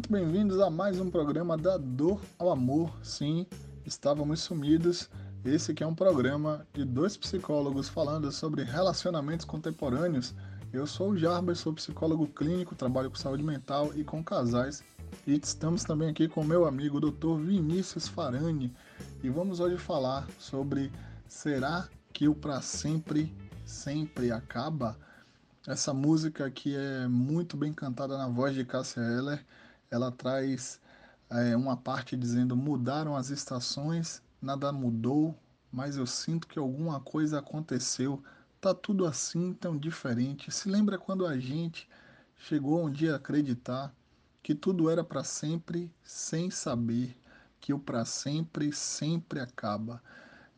muito 0.00 0.12
bem-vindos 0.12 0.58
a 0.60 0.70
mais 0.70 0.98
um 0.98 1.10
programa 1.10 1.58
da 1.58 1.76
Dor 1.76 2.22
ao 2.38 2.50
Amor. 2.50 2.90
Sim, 3.02 3.46
estávamos 3.84 4.40
sumidos. 4.40 5.10
Esse 5.44 5.72
aqui 5.72 5.84
é 5.84 5.86
um 5.86 5.94
programa 5.94 6.66
de 6.72 6.86
dois 6.86 7.18
psicólogos 7.18 7.86
falando 7.86 8.32
sobre 8.32 8.62
relacionamentos 8.62 9.44
contemporâneos. 9.44 10.34
Eu 10.72 10.86
sou 10.86 11.10
o 11.10 11.18
Jarbas, 11.18 11.58
sou 11.58 11.74
psicólogo 11.74 12.26
clínico, 12.28 12.74
trabalho 12.74 13.10
com 13.10 13.16
saúde 13.16 13.42
mental 13.42 13.90
e 13.94 14.02
com 14.02 14.24
casais. 14.24 14.82
E 15.26 15.38
estamos 15.38 15.84
também 15.84 16.08
aqui 16.08 16.26
com 16.26 16.42
meu 16.42 16.64
amigo 16.64 16.98
Dr. 16.98 17.36
Vinícius 17.36 18.08
Farani 18.08 18.74
e 19.22 19.28
vamos 19.28 19.60
hoje 19.60 19.76
falar 19.76 20.26
sobre 20.38 20.90
será 21.28 21.86
que 22.10 22.26
o 22.26 22.34
para 22.34 22.62
sempre 22.62 23.30
sempre 23.66 24.32
acaba? 24.32 24.96
Essa 25.68 25.92
música 25.92 26.50
que 26.50 26.74
é 26.74 27.06
muito 27.06 27.54
bem 27.54 27.70
cantada 27.70 28.16
na 28.16 28.28
voz 28.28 28.54
de 28.54 28.64
Cássia 28.64 29.02
Eller, 29.02 29.44
ela 29.90 30.10
traz 30.10 30.80
é, 31.30 31.56
uma 31.56 31.76
parte 31.76 32.16
dizendo 32.16 32.56
mudaram 32.56 33.16
as 33.16 33.30
estações, 33.30 34.22
nada 34.40 34.72
mudou, 34.72 35.36
mas 35.72 35.96
eu 35.96 36.06
sinto 36.06 36.46
que 36.48 36.58
alguma 36.58 37.00
coisa 37.00 37.38
aconteceu. 37.38 38.22
Tá 38.60 38.74
tudo 38.74 39.06
assim 39.06 39.52
tão 39.54 39.76
diferente. 39.76 40.50
Se 40.50 40.68
lembra 40.68 40.98
quando 40.98 41.26
a 41.26 41.38
gente 41.38 41.88
chegou 42.36 42.84
um 42.84 42.90
dia 42.90 43.14
a 43.14 43.16
acreditar 43.16 43.94
que 44.42 44.54
tudo 44.54 44.90
era 44.90 45.04
para 45.04 45.24
sempre, 45.24 45.92
sem 46.02 46.50
saber 46.50 47.16
que 47.60 47.72
o 47.72 47.78
para 47.78 48.04
sempre 48.04 48.72
sempre 48.72 49.40
acaba. 49.40 50.02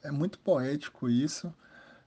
É 0.03 0.11
muito 0.11 0.39
poético 0.39 1.09
isso 1.09 1.53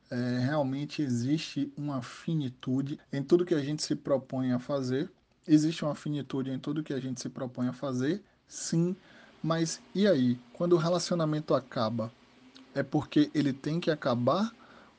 é, 0.10 0.40
realmente 0.40 1.02
existe 1.02 1.72
uma 1.76 2.02
finitude 2.02 3.00
em 3.12 3.24
tudo 3.24 3.46
que 3.46 3.56
a 3.56 3.64
gente 3.64 3.84
se 3.84 3.96
propõe 3.96 4.52
a 4.52 4.60
fazer. 4.60 5.12
Existe 5.48 5.86
uma 5.86 5.96
finitude 5.96 6.52
em 6.52 6.60
tudo 6.60 6.84
que 6.84 6.94
a 6.94 7.00
gente 7.00 7.22
se 7.22 7.30
propõe 7.30 7.68
a 7.68 7.74
fazer, 7.74 8.22
sim, 8.48 8.96
mas 9.44 9.80
e 9.94 10.08
aí? 10.08 10.40
Quando 10.54 10.74
o 10.74 10.78
relacionamento 10.78 11.54
acaba, 11.54 12.12
é 12.74 12.82
porque 12.82 13.30
ele 13.34 13.54
tem 13.54 13.80
que 13.80 13.92
acabar 13.92 14.52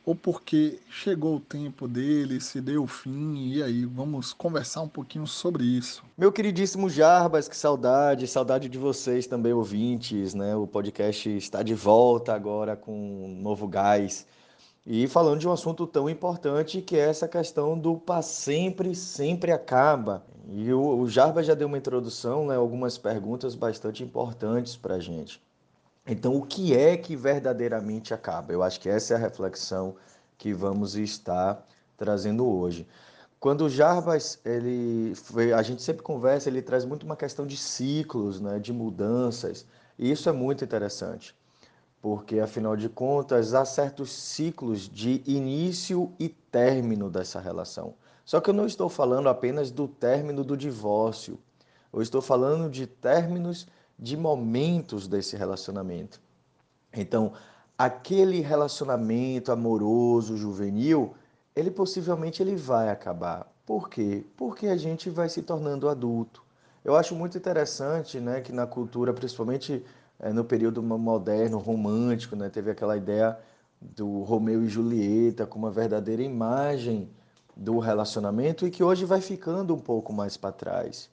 ou 0.06 0.14
porque 0.14 0.78
chegou 0.88 1.34
o 1.34 1.40
tempo 1.40 1.88
dele, 1.88 2.40
se 2.40 2.60
deu 2.60 2.84
o 2.84 2.86
fim, 2.86 3.48
e 3.48 3.60
aí 3.60 3.84
vamos 3.84 4.32
conversar 4.32 4.82
um 4.82 4.88
pouquinho 4.88 5.26
sobre 5.26 5.64
isso. 5.64 6.04
Meu 6.16 6.30
queridíssimo 6.30 6.88
Jarbas, 6.88 7.48
que 7.48 7.56
saudade, 7.56 8.28
saudade 8.28 8.68
de 8.68 8.78
vocês 8.78 9.26
também, 9.26 9.52
ouvintes, 9.52 10.32
né? 10.32 10.54
O 10.54 10.64
podcast 10.64 11.28
está 11.36 11.60
de 11.60 11.74
volta 11.74 12.32
agora 12.32 12.76
com 12.76 12.92
um 12.92 13.42
novo 13.42 13.66
gás. 13.66 14.24
E 14.88 15.08
falando 15.08 15.40
de 15.40 15.48
um 15.48 15.52
assunto 15.52 15.84
tão 15.84 16.08
importante 16.08 16.80
que 16.80 16.96
é 16.96 17.00
essa 17.00 17.26
questão 17.26 17.76
do 17.76 17.96
para 17.96 18.22
sempre, 18.22 18.94
sempre 18.94 19.50
acaba. 19.50 20.24
E 20.48 20.72
o, 20.72 21.00
o 21.00 21.08
Jarba 21.08 21.42
já 21.42 21.54
deu 21.54 21.66
uma 21.66 21.76
introdução, 21.76 22.46
né, 22.46 22.54
algumas 22.54 22.96
perguntas 22.96 23.56
bastante 23.56 24.04
importantes 24.04 24.76
para 24.76 24.94
a 24.94 25.00
gente. 25.00 25.42
Então, 26.06 26.36
o 26.36 26.46
que 26.46 26.72
é 26.72 26.96
que 26.96 27.16
verdadeiramente 27.16 28.14
acaba? 28.14 28.52
Eu 28.52 28.62
acho 28.62 28.78
que 28.80 28.88
essa 28.88 29.14
é 29.14 29.16
a 29.16 29.18
reflexão 29.18 29.96
que 30.38 30.54
vamos 30.54 30.94
estar 30.94 31.66
trazendo 31.96 32.46
hoje. 32.46 32.86
Quando 33.40 33.62
o 33.62 33.68
Jarbas, 33.68 34.38
ele, 34.44 35.14
a 35.56 35.62
gente 35.62 35.82
sempre 35.82 36.04
conversa, 36.04 36.48
ele 36.48 36.62
traz 36.62 36.84
muito 36.84 37.02
uma 37.02 37.16
questão 37.16 37.44
de 37.44 37.56
ciclos, 37.56 38.40
né, 38.40 38.60
de 38.60 38.72
mudanças, 38.72 39.66
e 39.98 40.12
isso 40.12 40.28
é 40.28 40.32
muito 40.32 40.62
interessante 40.62 41.34
porque 42.06 42.38
afinal 42.38 42.76
de 42.76 42.88
contas 42.88 43.52
há 43.52 43.64
certos 43.64 44.12
ciclos 44.12 44.88
de 44.88 45.24
início 45.26 46.12
e 46.20 46.28
término 46.28 47.10
dessa 47.10 47.40
relação. 47.40 47.94
Só 48.24 48.40
que 48.40 48.48
eu 48.48 48.54
não 48.54 48.64
estou 48.64 48.88
falando 48.88 49.28
apenas 49.28 49.72
do 49.72 49.88
término 49.88 50.44
do 50.44 50.56
divórcio, 50.56 51.36
eu 51.92 52.00
estou 52.00 52.22
falando 52.22 52.70
de 52.70 52.86
términos 52.86 53.66
de 53.98 54.16
momentos 54.16 55.08
desse 55.08 55.36
relacionamento. 55.36 56.20
Então, 56.94 57.32
aquele 57.76 58.40
relacionamento 58.40 59.50
amoroso, 59.50 60.36
juvenil, 60.36 61.12
ele 61.56 61.72
possivelmente 61.72 62.40
ele 62.40 62.54
vai 62.54 62.88
acabar. 62.88 63.52
Por 63.66 63.90
quê? 63.90 64.24
Porque 64.36 64.68
a 64.68 64.76
gente 64.76 65.10
vai 65.10 65.28
se 65.28 65.42
tornando 65.42 65.88
adulto. 65.88 66.44
Eu 66.84 66.94
acho 66.94 67.16
muito 67.16 67.36
interessante, 67.36 68.20
né, 68.20 68.42
que 68.42 68.52
na 68.52 68.64
cultura, 68.64 69.12
principalmente 69.12 69.84
no 70.32 70.44
período 70.44 70.82
moderno, 70.82 71.58
romântico, 71.58 72.34
né? 72.36 72.48
teve 72.48 72.70
aquela 72.70 72.96
ideia 72.96 73.38
do 73.80 74.22
Romeu 74.22 74.64
e 74.64 74.68
Julieta 74.68 75.46
como 75.46 75.66
uma 75.66 75.72
verdadeira 75.72 76.22
imagem 76.22 77.08
do 77.54 77.78
relacionamento 77.78 78.66
e 78.66 78.70
que 78.70 78.82
hoje 78.82 79.04
vai 79.04 79.20
ficando 79.20 79.74
um 79.74 79.78
pouco 79.78 80.12
mais 80.12 80.36
para 80.36 80.52
trás. 80.52 81.10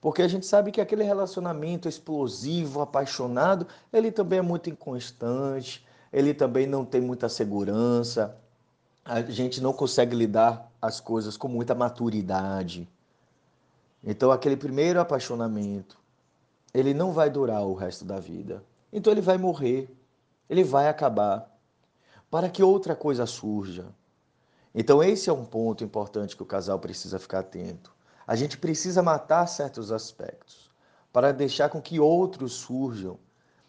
Porque 0.00 0.22
a 0.22 0.28
gente 0.28 0.46
sabe 0.46 0.72
que 0.72 0.80
aquele 0.80 1.02
relacionamento 1.02 1.88
explosivo, 1.88 2.80
apaixonado, 2.80 3.66
ele 3.92 4.10
também 4.10 4.38
é 4.38 4.42
muito 4.42 4.70
inconstante, 4.70 5.86
ele 6.12 6.32
também 6.32 6.66
não 6.66 6.84
tem 6.84 7.00
muita 7.00 7.28
segurança, 7.28 8.36
a 9.04 9.20
gente 9.22 9.60
não 9.60 9.72
consegue 9.72 10.16
lidar 10.16 10.70
as 10.80 11.00
coisas 11.00 11.36
com 11.36 11.48
muita 11.48 11.74
maturidade. 11.74 12.88
Então, 14.02 14.30
aquele 14.30 14.56
primeiro 14.56 15.00
apaixonamento, 15.00 15.99
ele 16.72 16.94
não 16.94 17.12
vai 17.12 17.30
durar 17.30 17.62
o 17.62 17.74
resto 17.74 18.04
da 18.04 18.18
vida. 18.18 18.64
Então 18.92 19.12
ele 19.12 19.20
vai 19.20 19.38
morrer, 19.38 19.94
ele 20.48 20.64
vai 20.64 20.88
acabar, 20.88 21.50
para 22.30 22.48
que 22.48 22.62
outra 22.62 22.94
coisa 22.94 23.26
surja. 23.26 23.86
Então 24.74 25.02
esse 25.02 25.28
é 25.28 25.32
um 25.32 25.44
ponto 25.44 25.82
importante 25.82 26.36
que 26.36 26.42
o 26.42 26.46
casal 26.46 26.78
precisa 26.78 27.18
ficar 27.18 27.40
atento. 27.40 27.92
A 28.26 28.36
gente 28.36 28.56
precisa 28.56 29.02
matar 29.02 29.46
certos 29.46 29.90
aspectos 29.90 30.70
para 31.12 31.32
deixar 31.32 31.68
com 31.68 31.82
que 31.82 31.98
outros 31.98 32.52
surjam. 32.52 33.18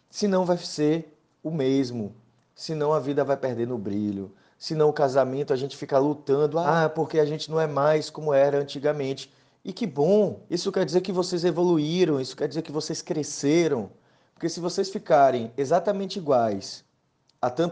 Senão 0.08 0.44
vai 0.44 0.58
ser 0.58 1.18
o 1.42 1.50
mesmo. 1.50 2.14
Senão 2.54 2.92
a 2.92 3.00
vida 3.00 3.24
vai 3.24 3.36
perdendo 3.36 3.74
o 3.74 3.78
brilho. 3.78 4.32
Senão 4.56 4.88
o 4.88 4.92
casamento 4.92 5.52
a 5.52 5.56
gente 5.56 5.76
fica 5.76 5.98
lutando, 5.98 6.58
ah, 6.58 6.88
porque 6.88 7.18
a 7.18 7.24
gente 7.24 7.50
não 7.50 7.58
é 7.58 7.66
mais 7.66 8.08
como 8.08 8.32
era 8.32 8.58
antigamente. 8.58 9.32
E 9.64 9.72
que 9.72 9.86
bom! 9.86 10.40
Isso 10.50 10.72
quer 10.72 10.84
dizer 10.84 11.00
que 11.00 11.12
vocês 11.12 11.44
evoluíram, 11.44 12.20
isso 12.20 12.36
quer 12.36 12.48
dizer 12.48 12.62
que 12.62 12.72
vocês 12.72 13.00
cresceram. 13.00 13.90
Porque 14.34 14.48
se 14.48 14.58
vocês 14.58 14.90
ficarem 14.90 15.52
exatamente 15.56 16.18
iguais 16.18 16.84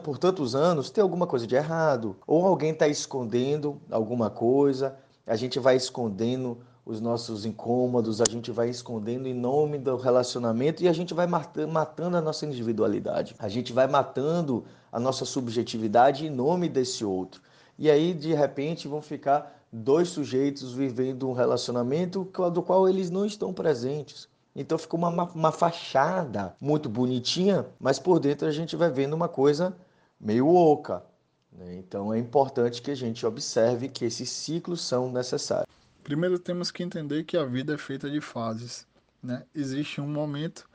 por 0.03 0.19
tantos 0.19 0.55
anos, 0.55 0.91
tem 0.91 1.01
alguma 1.03 1.27
coisa 1.27 1.47
de 1.47 1.55
errado. 1.55 2.17
Ou 2.27 2.45
alguém 2.45 2.73
está 2.73 2.89
escondendo 2.89 3.81
alguma 3.91 4.29
coisa, 4.29 4.97
a 5.27 5.37
gente 5.37 5.61
vai 5.61 5.77
escondendo 5.77 6.59
os 6.85 7.01
nossos 7.01 7.45
incômodos, 7.45 8.21
a 8.21 8.25
gente 8.29 8.51
vai 8.51 8.69
escondendo 8.69 9.29
em 9.29 9.35
nome 9.35 9.79
do 9.79 9.97
relacionamento 9.97 10.83
e 10.83 10.89
a 10.89 10.93
gente 10.93 11.15
vai 11.15 11.27
matando 11.27 12.17
a 12.17 12.21
nossa 12.21 12.47
individualidade. 12.47 13.37
A 13.39 13.49
gente 13.49 13.73
vai 13.73 13.87
matando 13.87 14.65
a 14.91 14.99
nossa 14.99 15.25
subjetividade 15.25 16.27
em 16.27 16.31
nome 16.31 16.69
desse 16.69 17.05
outro. 17.05 17.41
E 17.79 17.89
aí, 17.89 18.13
de 18.13 18.35
repente, 18.35 18.89
vão 18.89 19.01
ficar 19.01 19.60
dois 19.73 20.09
sujeitos 20.09 20.73
vivendo 20.73 21.29
um 21.29 21.33
relacionamento 21.33 22.25
do 22.53 22.63
qual 22.63 22.89
eles 22.89 23.11
não 23.11 23.25
estão 23.25 23.53
presentes. 23.53 24.29
Então 24.55 24.77
ficou 24.77 24.99
uma, 24.99 25.25
uma 25.31 25.53
fachada 25.53 26.55
muito 26.61 26.89
bonitinha, 26.89 27.67
mas 27.79 27.99
por 27.99 28.19
dentro 28.19 28.49
a 28.49 28.51
gente 28.51 28.75
vai 28.75 28.91
vendo 28.91 29.15
uma 29.15 29.29
coisa 29.29 29.77
meio 30.21 30.49
oca. 30.49 31.05
Né? 31.53 31.77
Então 31.77 32.13
é 32.13 32.19
importante 32.19 32.83
que 32.83 32.91
a 32.91 32.97
gente 32.97 33.25
observe 33.25 33.89
que 33.89 34.05
esses 34.05 34.29
ciclos 34.29 34.81
são 34.81 35.11
necessários. 35.11 35.69
Primeiro 36.03 36.39
temos 36.39 36.71
que 36.71 36.83
entender 36.83 37.25
que 37.25 37.37
a 37.37 37.45
vida 37.45 37.75
é 37.75 37.79
feita 37.79 38.11
de 38.11 38.21
fases. 38.21 38.87
Né? 39.23 39.45
Existe 39.55 40.01
um 40.01 40.09
momento, 40.09 40.69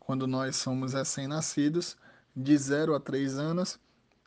quando 0.00 0.26
nós 0.26 0.56
somos 0.56 0.94
recém-nascidos, 0.94 1.96
de 2.34 2.56
0 2.56 2.94
a 2.94 3.00
3 3.00 3.38
anos, 3.38 3.78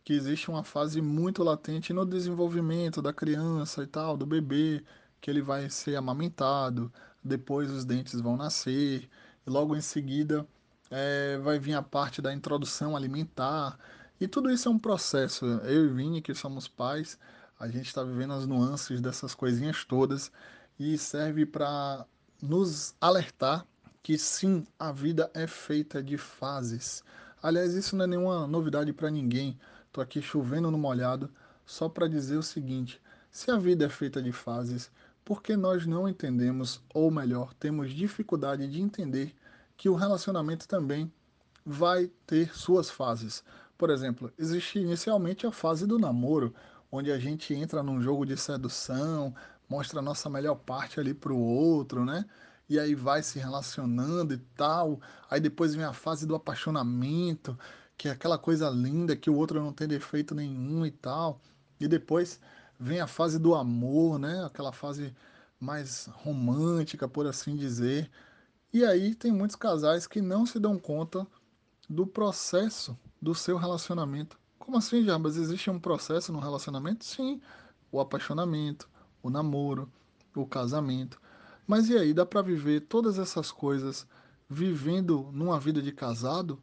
que 0.03 0.13
existe 0.13 0.49
uma 0.49 0.63
fase 0.63 1.01
muito 1.01 1.43
latente 1.43 1.93
no 1.93 2.05
desenvolvimento 2.05 3.01
da 3.01 3.13
criança 3.13 3.83
e 3.83 3.87
tal, 3.87 4.17
do 4.17 4.25
bebê, 4.25 4.83
que 5.19 5.29
ele 5.29 5.41
vai 5.41 5.69
ser 5.69 5.95
amamentado, 5.95 6.91
depois 7.23 7.69
os 7.69 7.85
dentes 7.85 8.19
vão 8.19 8.35
nascer, 8.35 9.09
e 9.45 9.49
logo 9.49 9.75
em 9.75 9.81
seguida 9.81 10.47
é, 10.89 11.37
vai 11.37 11.59
vir 11.59 11.75
a 11.75 11.83
parte 11.83 12.21
da 12.21 12.33
introdução 12.33 12.95
alimentar, 12.95 13.77
e 14.19 14.27
tudo 14.27 14.51
isso 14.51 14.67
é 14.67 14.71
um 14.71 14.79
processo. 14.79 15.45
Eu 15.45 15.85
e 15.85 15.89
Vini, 15.89 16.21
que 16.21 16.33
somos 16.35 16.67
pais, 16.67 17.17
a 17.59 17.67
gente 17.67 17.87
está 17.87 18.03
vivendo 18.03 18.33
as 18.33 18.47
nuances 18.47 19.01
dessas 19.01 19.35
coisinhas 19.35 19.85
todas 19.85 20.31
e 20.79 20.97
serve 20.97 21.45
para 21.45 22.05
nos 22.41 22.95
alertar 22.99 23.65
que 24.03 24.17
sim, 24.17 24.65
a 24.79 24.91
vida 24.91 25.29
é 25.33 25.45
feita 25.45 26.01
de 26.01 26.17
fases. 26.17 27.03
Aliás, 27.41 27.73
isso 27.73 27.95
não 27.95 28.05
é 28.05 28.07
nenhuma 28.07 28.47
novidade 28.47 28.91
para 28.93 29.09
ninguém. 29.11 29.59
Tô 29.91 29.99
aqui 29.99 30.21
chovendo 30.21 30.71
no 30.71 30.77
molhado 30.77 31.29
só 31.65 31.89
para 31.89 32.07
dizer 32.07 32.37
o 32.37 32.43
seguinte: 32.43 33.01
se 33.29 33.51
a 33.51 33.57
vida 33.57 33.85
é 33.85 33.89
feita 33.89 34.21
de 34.21 34.31
fases, 34.31 34.89
por 35.23 35.43
que 35.43 35.55
nós 35.55 35.85
não 35.85 36.07
entendemos, 36.07 36.81
ou 36.93 37.11
melhor, 37.11 37.53
temos 37.55 37.91
dificuldade 37.91 38.67
de 38.67 38.81
entender 38.81 39.35
que 39.75 39.89
o 39.89 39.95
relacionamento 39.95 40.67
também 40.67 41.11
vai 41.65 42.09
ter 42.25 42.55
suas 42.55 42.89
fases? 42.89 43.43
Por 43.77 43.89
exemplo, 43.89 44.31
existe 44.37 44.79
inicialmente 44.79 45.45
a 45.45 45.51
fase 45.51 45.85
do 45.85 45.99
namoro, 45.99 46.53
onde 46.91 47.11
a 47.11 47.19
gente 47.19 47.53
entra 47.53 47.83
num 47.83 48.01
jogo 48.01 48.25
de 48.25 48.37
sedução, 48.37 49.35
mostra 49.67 49.99
a 49.99 50.03
nossa 50.03 50.29
melhor 50.29 50.55
parte 50.55 50.99
ali 50.99 51.13
para 51.13 51.33
o 51.33 51.39
outro, 51.39 52.05
né? 52.05 52.25
e 52.71 52.79
aí 52.79 52.95
vai 52.95 53.21
se 53.21 53.37
relacionando 53.37 54.33
e 54.33 54.37
tal. 54.55 55.01
Aí 55.29 55.41
depois 55.41 55.75
vem 55.75 55.83
a 55.83 55.91
fase 55.91 56.25
do 56.25 56.35
apaixonamento, 56.35 57.59
que 58.01 58.07
é 58.07 58.11
aquela 58.11 58.35
coisa 58.39 58.67
linda 58.67 59.15
que 59.15 59.29
o 59.29 59.35
outro 59.35 59.61
não 59.61 59.71
tem 59.71 59.87
defeito 59.87 60.33
nenhum 60.33 60.83
e 60.83 60.89
tal. 60.89 61.39
E 61.79 61.87
depois 61.87 62.39
vem 62.79 62.99
a 62.99 63.05
fase 63.05 63.37
do 63.37 63.53
amor, 63.53 64.17
né? 64.17 64.43
Aquela 64.43 64.71
fase 64.71 65.15
mais 65.59 66.09
romântica, 66.11 67.07
por 67.07 67.27
assim 67.27 67.55
dizer. 67.55 68.09
E 68.73 68.83
aí 68.83 69.13
tem 69.13 69.31
muitos 69.31 69.55
casais 69.55 70.07
que 70.07 70.19
não 70.19 70.47
se 70.47 70.57
dão 70.59 70.79
conta 70.79 71.27
do 71.87 72.07
processo 72.07 72.97
do 73.21 73.35
seu 73.35 73.55
relacionamento. 73.55 74.35
Como 74.57 74.79
assim, 74.79 75.03
Jarbas? 75.03 75.37
Existe 75.37 75.69
um 75.69 75.79
processo 75.79 76.33
no 76.33 76.39
relacionamento? 76.39 77.05
Sim, 77.05 77.39
o 77.91 77.99
apaixonamento, 77.99 78.89
o 79.21 79.29
namoro, 79.29 79.87
o 80.35 80.47
casamento. 80.47 81.21
Mas 81.67 81.87
e 81.87 81.95
aí, 81.95 82.15
dá 82.15 82.25
para 82.25 82.41
viver 82.41 82.81
todas 82.81 83.19
essas 83.19 83.51
coisas 83.51 84.07
vivendo 84.49 85.29
numa 85.31 85.59
vida 85.59 85.83
de 85.83 85.91
casado? 85.91 86.59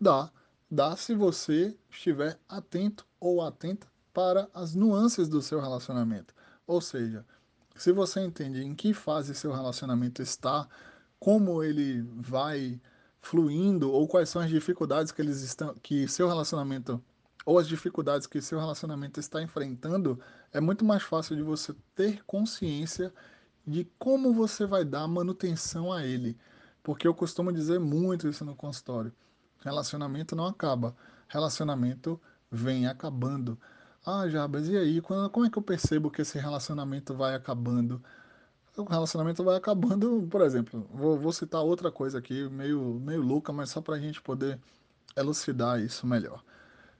Dá. 0.00 0.32
Dá 0.70 0.96
se 0.96 1.14
você 1.14 1.76
estiver 1.90 2.38
atento 2.48 3.04
ou 3.18 3.42
atenta 3.42 3.88
para 4.12 4.48
as 4.54 4.74
nuances 4.74 5.28
do 5.28 5.42
seu 5.42 5.60
relacionamento. 5.60 6.32
Ou 6.64 6.80
seja, 6.80 7.26
se 7.74 7.90
você 7.90 8.20
entende 8.20 8.62
em 8.62 8.74
que 8.74 8.94
fase 8.94 9.34
seu 9.34 9.52
relacionamento 9.52 10.22
está, 10.22 10.68
como 11.18 11.62
ele 11.62 12.02
vai 12.14 12.80
fluindo 13.20 13.90
ou 13.90 14.06
quais 14.06 14.28
são 14.28 14.40
as 14.40 14.48
dificuldades 14.48 15.10
que 15.10 15.20
eles 15.20 15.42
estão 15.42 15.74
que 15.82 16.06
seu 16.06 16.28
relacionamento 16.28 17.02
ou 17.44 17.58
as 17.58 17.66
dificuldades 17.66 18.26
que 18.26 18.40
seu 18.40 18.60
relacionamento 18.60 19.18
está 19.18 19.42
enfrentando, 19.42 20.20
é 20.52 20.60
muito 20.60 20.84
mais 20.84 21.02
fácil 21.02 21.34
de 21.34 21.42
você 21.42 21.74
ter 21.96 22.22
consciência 22.24 23.12
de 23.66 23.90
como 23.98 24.32
você 24.32 24.66
vai 24.66 24.84
dar 24.84 25.08
manutenção 25.08 25.92
a 25.92 26.04
ele. 26.04 26.38
Porque 26.82 27.08
eu 27.08 27.14
costumo 27.14 27.52
dizer 27.52 27.80
muito 27.80 28.28
isso 28.28 28.44
no 28.44 28.54
consultório. 28.54 29.12
Relacionamento 29.62 30.34
não 30.34 30.46
acaba. 30.46 30.94
Relacionamento 31.28 32.20
vem 32.50 32.86
acabando. 32.86 33.58
Ah, 34.04 34.28
Jabas, 34.28 34.68
e 34.68 34.76
aí? 34.76 35.00
Como 35.00 35.44
é 35.44 35.50
que 35.50 35.58
eu 35.58 35.62
percebo 35.62 36.10
que 36.10 36.22
esse 36.22 36.38
relacionamento 36.38 37.14
vai 37.14 37.34
acabando? 37.34 38.02
O 38.76 38.84
relacionamento 38.84 39.44
vai 39.44 39.56
acabando, 39.56 40.26
por 40.30 40.40
exemplo, 40.42 40.88
vou, 40.92 41.18
vou 41.18 41.32
citar 41.32 41.60
outra 41.62 41.90
coisa 41.90 42.18
aqui, 42.18 42.48
meio, 42.48 43.00
meio 43.00 43.20
louca, 43.20 43.52
mas 43.52 43.68
só 43.70 43.80
para 43.80 43.96
a 43.96 43.98
gente 43.98 44.22
poder 44.22 44.58
elucidar 45.16 45.80
isso 45.80 46.06
melhor. 46.06 46.42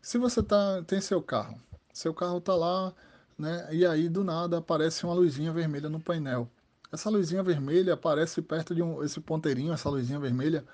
Se 0.03 0.19
você 0.19 0.43
tá, 0.43 0.83
tem 0.83 1.01
seu 1.01 1.23
carro, 1.23 1.59
seu 1.93 2.13
carro 2.13 2.39
está 2.39 2.55
lá, 2.55 2.93
né, 3.39 3.69
e 3.73 3.87
aí 3.87 4.09
do 4.09 4.25
nada 4.25 4.59
aparece 4.59 5.05
uma 5.05 5.15
luzinha 5.15 5.53
vermelha 5.53 5.89
no 5.89 6.01
painel. 6.01 6.51
Essa 6.93 7.09
luzinha 7.09 7.43
vermelha 7.43 7.95
aparece 7.95 8.43
perto 8.43 8.75
de 8.75 8.83
um, 8.83 9.03
esse 9.03 9.21
ponteirinho, 9.21 9.73
essa 9.73 9.89
luzinha 9.89 10.19
vermelha, 10.19 10.65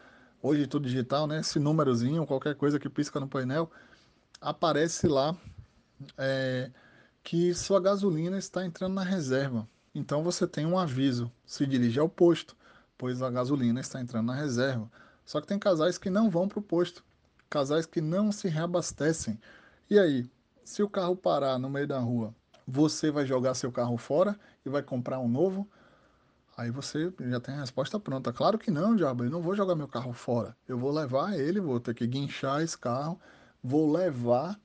hoje 0.42 0.66
tudo 0.66 0.86
digital, 0.86 1.26
né, 1.26 1.40
esse 1.40 1.58
númerozinho, 1.58 2.26
qualquer 2.26 2.54
coisa 2.54 2.78
que 2.78 2.88
pisca 2.88 3.18
no 3.20 3.28
painel, 3.28 3.70
aparece 4.40 5.08
lá 5.08 5.36
é, 6.16 6.70
que 7.22 7.54
sua 7.54 7.80
gasolina 7.80 8.38
está 8.38 8.64
entrando 8.64 8.94
na 8.94 9.02
reserva. 9.02 9.68
Então 9.94 10.22
você 10.22 10.46
tem 10.46 10.66
um 10.66 10.78
aviso, 10.78 11.32
se 11.44 11.66
dirige 11.66 11.98
ao 11.98 12.08
posto, 12.08 12.56
pois 12.98 13.22
a 13.22 13.30
gasolina 13.30 13.80
está 13.80 14.00
entrando 14.00 14.26
na 14.26 14.34
reserva. 14.34 14.90
Só 15.24 15.40
que 15.40 15.46
tem 15.46 15.58
casais 15.58 15.98
que 15.98 16.10
não 16.10 16.30
vão 16.30 16.46
para 16.46 16.58
o 16.58 16.62
posto, 16.62 17.04
casais 17.48 17.86
que 17.86 18.00
não 18.00 18.30
se 18.30 18.48
reabastecem. 18.48 19.40
E 19.90 19.98
aí, 19.98 20.30
se 20.64 20.82
o 20.82 20.88
carro 20.88 21.16
parar 21.16 21.58
no 21.58 21.70
meio 21.70 21.86
da 21.86 21.98
rua, 21.98 22.34
você 22.66 23.10
vai 23.10 23.24
jogar 23.24 23.54
seu 23.54 23.72
carro 23.72 23.96
fora 23.96 24.38
e 24.64 24.68
vai 24.68 24.82
comprar 24.82 25.18
um 25.18 25.28
novo? 25.28 25.68
Aí 26.56 26.70
você 26.70 27.12
já 27.20 27.38
tem 27.38 27.54
a 27.54 27.60
resposta 27.60 28.00
pronta. 28.00 28.32
Claro 28.32 28.58
que 28.58 28.70
não, 28.70 28.96
diabo, 28.96 29.24
eu 29.24 29.30
não 29.30 29.42
vou 29.42 29.54
jogar 29.54 29.74
meu 29.74 29.86
carro 29.86 30.12
fora. 30.14 30.56
Eu 30.66 30.78
vou 30.78 30.90
levar 30.90 31.38
ele, 31.38 31.60
vou 31.60 31.78
ter 31.78 31.94
que 31.94 32.06
guinchar 32.06 32.62
esse 32.62 32.78
carro, 32.78 33.20
vou 33.62 33.92
levar 33.92 34.58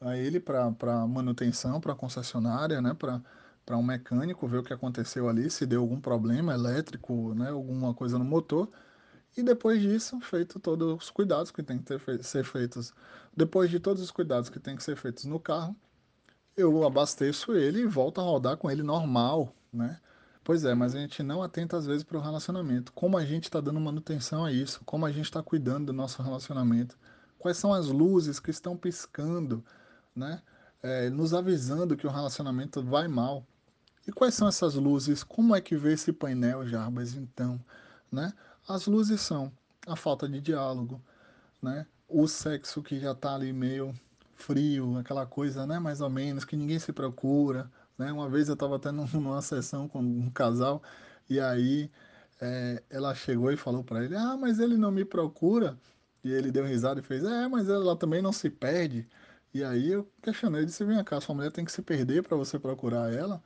a 0.00 0.16
ele 0.16 0.40
para 0.40 1.06
manutenção, 1.06 1.80
para 1.80 1.94
concessionária, 1.94 2.80
né, 2.80 2.94
para 2.94 3.76
um 3.76 3.82
mecânico 3.82 4.46
ver 4.48 4.58
o 4.58 4.62
que 4.62 4.72
aconteceu 4.72 5.28
ali, 5.28 5.50
se 5.50 5.66
deu 5.66 5.82
algum 5.82 6.00
problema 6.00 6.54
elétrico, 6.54 7.34
né, 7.34 7.50
alguma 7.50 7.92
coisa 7.92 8.18
no 8.18 8.24
motor. 8.24 8.70
E 9.36 9.42
depois 9.42 9.82
disso, 9.82 10.18
feito 10.20 10.58
todos 10.58 10.96
os 10.96 11.10
cuidados 11.10 11.50
que 11.50 11.62
tem 11.62 11.78
que 11.78 11.84
ter, 11.84 12.24
ser 12.24 12.44
feitos. 12.44 12.94
Depois 13.36 13.70
de 13.70 13.78
todos 13.78 14.02
os 14.02 14.10
cuidados 14.10 14.48
que 14.48 14.58
tem 14.58 14.74
que 14.74 14.82
ser 14.82 14.96
feitos 14.96 15.24
no 15.26 15.38
carro, 15.38 15.76
eu 16.56 16.86
abasteço 16.86 17.54
ele 17.54 17.80
e 17.80 17.86
volto 17.86 18.20
a 18.20 18.24
rodar 18.24 18.56
com 18.56 18.70
ele 18.70 18.82
normal, 18.82 19.54
né? 19.70 20.00
Pois 20.46 20.64
é, 20.64 20.74
mas 20.74 20.94
a 20.94 20.98
gente 20.98 21.22
não 21.24 21.42
atenta 21.42 21.76
às 21.76 21.86
vezes 21.86 22.04
para 22.04 22.16
o 22.16 22.20
relacionamento. 22.22 22.92
Como 22.92 23.18
a 23.18 23.24
gente 23.24 23.44
está 23.44 23.60
dando 23.60 23.80
manutenção 23.80 24.44
a 24.44 24.52
isso? 24.52 24.80
Como 24.84 25.04
a 25.04 25.10
gente 25.10 25.24
está 25.24 25.42
cuidando 25.42 25.86
do 25.86 25.92
nosso 25.92 26.22
relacionamento? 26.22 26.96
Quais 27.36 27.58
são 27.58 27.74
as 27.74 27.88
luzes 27.88 28.38
que 28.38 28.50
estão 28.50 28.76
piscando? 28.76 29.62
né? 30.16 30.40
É, 30.82 31.10
nos 31.10 31.34
avisando 31.34 31.96
que 31.96 32.06
o 32.06 32.10
relacionamento 32.10 32.82
vai 32.82 33.06
mal. 33.06 33.46
E 34.06 34.12
quais 34.12 34.34
são 34.34 34.48
essas 34.48 34.74
luzes? 34.74 35.22
Como 35.22 35.54
é 35.54 35.60
que 35.60 35.76
vê 35.76 35.92
esse 35.92 36.12
painel, 36.12 36.66
Jarbas, 36.66 37.14
então? 37.14 37.60
Né? 38.10 38.32
As 38.66 38.86
luzes 38.86 39.20
são 39.20 39.52
a 39.86 39.94
falta 39.94 40.28
de 40.28 40.40
diálogo, 40.40 41.02
né? 41.60 41.86
o 42.08 42.26
sexo 42.26 42.82
que 42.82 42.98
já 42.98 43.12
está 43.12 43.34
ali 43.34 43.52
meio 43.52 43.92
frio, 44.34 44.96
aquela 44.98 45.26
coisa, 45.26 45.66
né? 45.66 45.78
mais 45.78 46.00
ou 46.00 46.08
menos, 46.08 46.44
que 46.44 46.56
ninguém 46.56 46.78
se 46.78 46.92
procura. 46.92 47.70
Né? 47.98 48.12
Uma 48.12 48.28
vez 48.28 48.48
eu 48.48 48.54
estava 48.54 48.78
tendo 48.78 49.02
uma 49.16 49.42
sessão 49.42 49.88
com 49.88 50.00
um 50.00 50.30
casal 50.30 50.82
e 51.28 51.40
aí 51.40 51.90
é, 52.40 52.82
ela 52.90 53.14
chegou 53.14 53.50
e 53.52 53.56
falou 53.56 53.82
para 53.84 54.04
ele: 54.04 54.16
Ah, 54.16 54.36
mas 54.36 54.58
ele 54.58 54.76
não 54.76 54.90
me 54.90 55.04
procura. 55.04 55.78
E 56.24 56.32
ele 56.32 56.50
deu 56.52 56.64
risada 56.64 57.00
e 57.00 57.02
fez: 57.02 57.24
É, 57.24 57.48
mas 57.48 57.68
ela 57.68 57.96
também 57.96 58.22
não 58.22 58.32
se 58.32 58.50
perde. 58.50 59.08
E 59.56 59.64
aí 59.64 59.90
eu 59.92 60.06
questionei, 60.22 60.66
disse, 60.66 60.84
vem 60.84 61.02
cá, 61.02 61.18
sua 61.18 61.34
mulher 61.34 61.50
tem 61.50 61.64
que 61.64 61.72
se 61.72 61.80
perder 61.80 62.22
para 62.22 62.36
você 62.36 62.58
procurar 62.58 63.10
ela, 63.10 63.42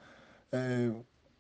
é, 0.53 0.93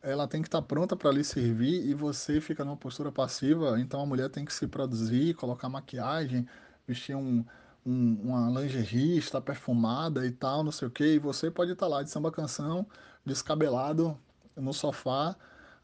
ela 0.02 0.28
tem 0.28 0.42
que 0.42 0.48
estar 0.48 0.60
tá 0.62 0.66
pronta 0.66 0.96
para 0.96 1.10
lhe 1.10 1.24
servir 1.24 1.84
e 1.86 1.92
você 1.94 2.40
fica 2.40 2.64
numa 2.64 2.76
postura 2.76 3.10
passiva, 3.10 3.80
então 3.80 4.00
a 4.00 4.06
mulher 4.06 4.30
tem 4.30 4.44
que 4.44 4.52
se 4.54 4.68
produzir, 4.68 5.34
colocar 5.34 5.68
maquiagem, 5.68 6.46
vestir 6.86 7.16
um, 7.16 7.44
um, 7.84 8.14
uma 8.22 8.60
lingerie, 8.60 9.18
estar 9.18 9.40
perfumada 9.40 10.26
e 10.26 10.30
tal, 10.30 10.62
não 10.62 10.72
sei 10.72 10.88
o 10.88 10.90
que, 10.90 11.14
e 11.14 11.18
você 11.18 11.50
pode 11.50 11.72
estar 11.72 11.86
tá 11.86 11.90
lá 11.90 12.02
de 12.02 12.10
samba 12.10 12.30
canção, 12.30 12.86
descabelado 13.24 14.16
no 14.56 14.72
sofá, 14.72 15.36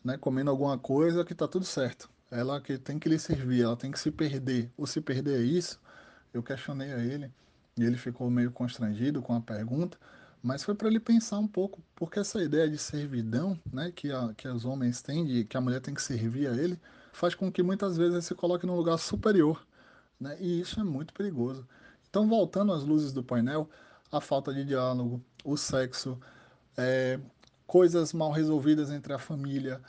né, 0.04 0.16
comendo 0.16 0.50
alguma 0.50 0.78
coisa 0.78 1.24
que 1.24 1.34
tá 1.34 1.48
tudo 1.48 1.64
certo. 1.64 2.08
Ela 2.30 2.60
que 2.60 2.78
tem 2.78 2.98
que 2.98 3.08
lhe 3.08 3.18
servir, 3.18 3.62
ela 3.62 3.76
tem 3.76 3.90
que 3.90 3.98
se 3.98 4.10
perder. 4.10 4.70
O 4.76 4.86
se 4.86 5.00
perder 5.00 5.40
é 5.40 5.42
isso? 5.42 5.80
Eu 6.34 6.42
questionei 6.42 6.92
a 6.92 6.98
ele. 6.98 7.30
E 7.78 7.84
ele 7.84 7.96
ficou 7.96 8.30
meio 8.30 8.50
constrangido 8.50 9.20
com 9.20 9.34
a 9.34 9.40
pergunta, 9.40 9.98
mas 10.42 10.62
foi 10.62 10.74
para 10.74 10.88
ele 10.88 11.00
pensar 11.00 11.38
um 11.38 11.46
pouco, 11.46 11.82
porque 11.94 12.18
essa 12.18 12.42
ideia 12.42 12.68
de 12.68 12.78
servidão, 12.78 13.58
né, 13.72 13.92
que, 13.94 14.10
a, 14.12 14.32
que 14.34 14.48
os 14.48 14.64
homens 14.64 15.02
têm, 15.02 15.26
de 15.26 15.44
que 15.44 15.56
a 15.56 15.60
mulher 15.60 15.80
tem 15.80 15.92
que 15.92 16.02
servir 16.02 16.46
a 16.46 16.54
ele, 16.54 16.80
faz 17.12 17.34
com 17.34 17.50
que 17.50 17.62
muitas 17.62 17.96
vezes 17.96 18.14
ele 18.14 18.22
se 18.22 18.34
coloque 18.34 18.64
num 18.66 18.76
lugar 18.76 18.96
superior, 18.98 19.66
né, 20.20 20.36
e 20.40 20.60
isso 20.60 20.80
é 20.80 20.84
muito 20.84 21.12
perigoso. 21.12 21.66
Então, 22.08 22.28
voltando 22.28 22.72
às 22.72 22.84
luzes 22.84 23.12
do 23.12 23.22
painel, 23.22 23.68
a 24.10 24.20
falta 24.20 24.52
de 24.52 24.64
diálogo, 24.64 25.22
o 25.44 25.56
sexo, 25.56 26.18
é, 26.76 27.18
coisas 27.66 28.12
mal 28.12 28.30
resolvidas 28.30 28.90
entre 28.90 29.12
a 29.12 29.18
família, 29.18 29.80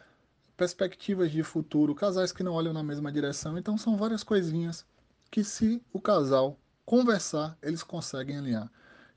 perspectivas 0.56 1.32
de 1.32 1.44
futuro, 1.44 1.94
casais 1.94 2.32
que 2.32 2.44
não 2.44 2.54
olham 2.54 2.74
na 2.74 2.84
mesma 2.84 3.12
direção, 3.12 3.58
então 3.58 3.78
são 3.78 3.96
várias 3.96 4.24
coisinhas 4.24 4.86
que 5.30 5.44
se 5.44 5.82
o 5.94 6.02
casal 6.02 6.58
conversar, 6.86 7.58
eles 7.62 7.84
conseguem 7.84 8.38
alinhar. 8.38 8.72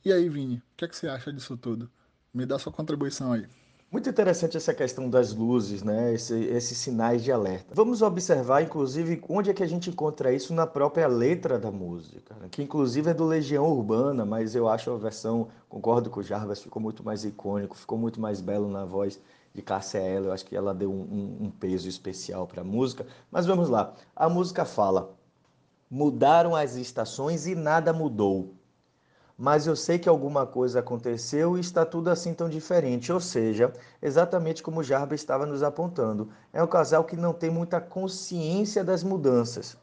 E 0.04 0.12
aí, 0.12 0.28
Vini, 0.28 0.56
o 0.56 0.62
que, 0.76 0.84
é 0.84 0.88
que 0.88 0.96
você 0.96 1.08
acha 1.08 1.32
disso 1.32 1.56
tudo? 1.56 1.90
Me 2.32 2.44
dá 2.44 2.58
sua 2.58 2.72
contribuição 2.72 3.32
aí. 3.32 3.46
Muito 3.90 4.08
interessante 4.08 4.56
essa 4.56 4.72
questão 4.72 5.10
das 5.10 5.32
luzes, 5.32 5.82
né? 5.82 6.14
Esse, 6.14 6.34
esses 6.44 6.78
sinais 6.78 7.24
de 7.24 7.32
alerta. 7.32 7.74
Vamos 7.74 8.02
observar, 8.02 8.62
inclusive, 8.62 9.20
onde 9.28 9.50
é 9.50 9.54
que 9.54 9.64
a 9.64 9.66
gente 9.66 9.90
encontra 9.90 10.32
isso 10.32 10.54
na 10.54 10.64
própria 10.64 11.08
letra 11.08 11.58
da 11.58 11.72
música, 11.72 12.36
né? 12.36 12.48
que 12.48 12.62
inclusive 12.62 13.10
é 13.10 13.14
do 13.14 13.24
Legião 13.24 13.66
Urbana, 13.66 14.24
mas 14.24 14.54
eu 14.54 14.68
acho 14.68 14.92
a 14.92 14.96
versão, 14.96 15.48
concordo 15.68 16.08
com 16.08 16.20
o 16.20 16.22
Jarvis, 16.22 16.60
ficou 16.60 16.80
muito 16.80 17.02
mais 17.02 17.24
icônico, 17.24 17.76
ficou 17.76 17.98
muito 17.98 18.20
mais 18.20 18.40
belo 18.40 18.70
na 18.70 18.84
voz 18.84 19.20
de 19.52 19.60
Cássia 19.60 19.98
Eller, 19.98 20.28
eu 20.28 20.32
acho 20.32 20.46
que 20.46 20.54
ela 20.54 20.72
deu 20.72 20.92
um, 20.92 21.02
um, 21.02 21.46
um 21.46 21.50
peso 21.50 21.88
especial 21.88 22.46
para 22.46 22.60
a 22.60 22.64
música. 22.64 23.04
Mas 23.28 23.44
vamos 23.44 23.68
lá, 23.68 23.92
a 24.14 24.28
música 24.28 24.64
fala 24.64 25.18
Mudaram 25.90 26.54
as 26.54 26.76
estações 26.76 27.48
e 27.48 27.56
nada 27.56 27.92
mudou. 27.92 28.54
Mas 29.42 29.66
eu 29.66 29.74
sei 29.74 29.98
que 29.98 30.06
alguma 30.06 30.44
coisa 30.44 30.80
aconteceu 30.80 31.56
e 31.56 31.60
está 31.60 31.86
tudo 31.86 32.10
assim 32.10 32.34
tão 32.34 32.46
diferente. 32.46 33.10
Ou 33.10 33.18
seja, 33.18 33.72
exatamente 34.02 34.62
como 34.62 34.82
Jarba 34.82 35.14
estava 35.14 35.46
nos 35.46 35.62
apontando. 35.62 36.28
É 36.52 36.62
um 36.62 36.66
casal 36.66 37.04
que 37.04 37.16
não 37.16 37.32
tem 37.32 37.48
muita 37.48 37.80
consciência 37.80 38.84
das 38.84 39.02
mudanças. 39.02 39.78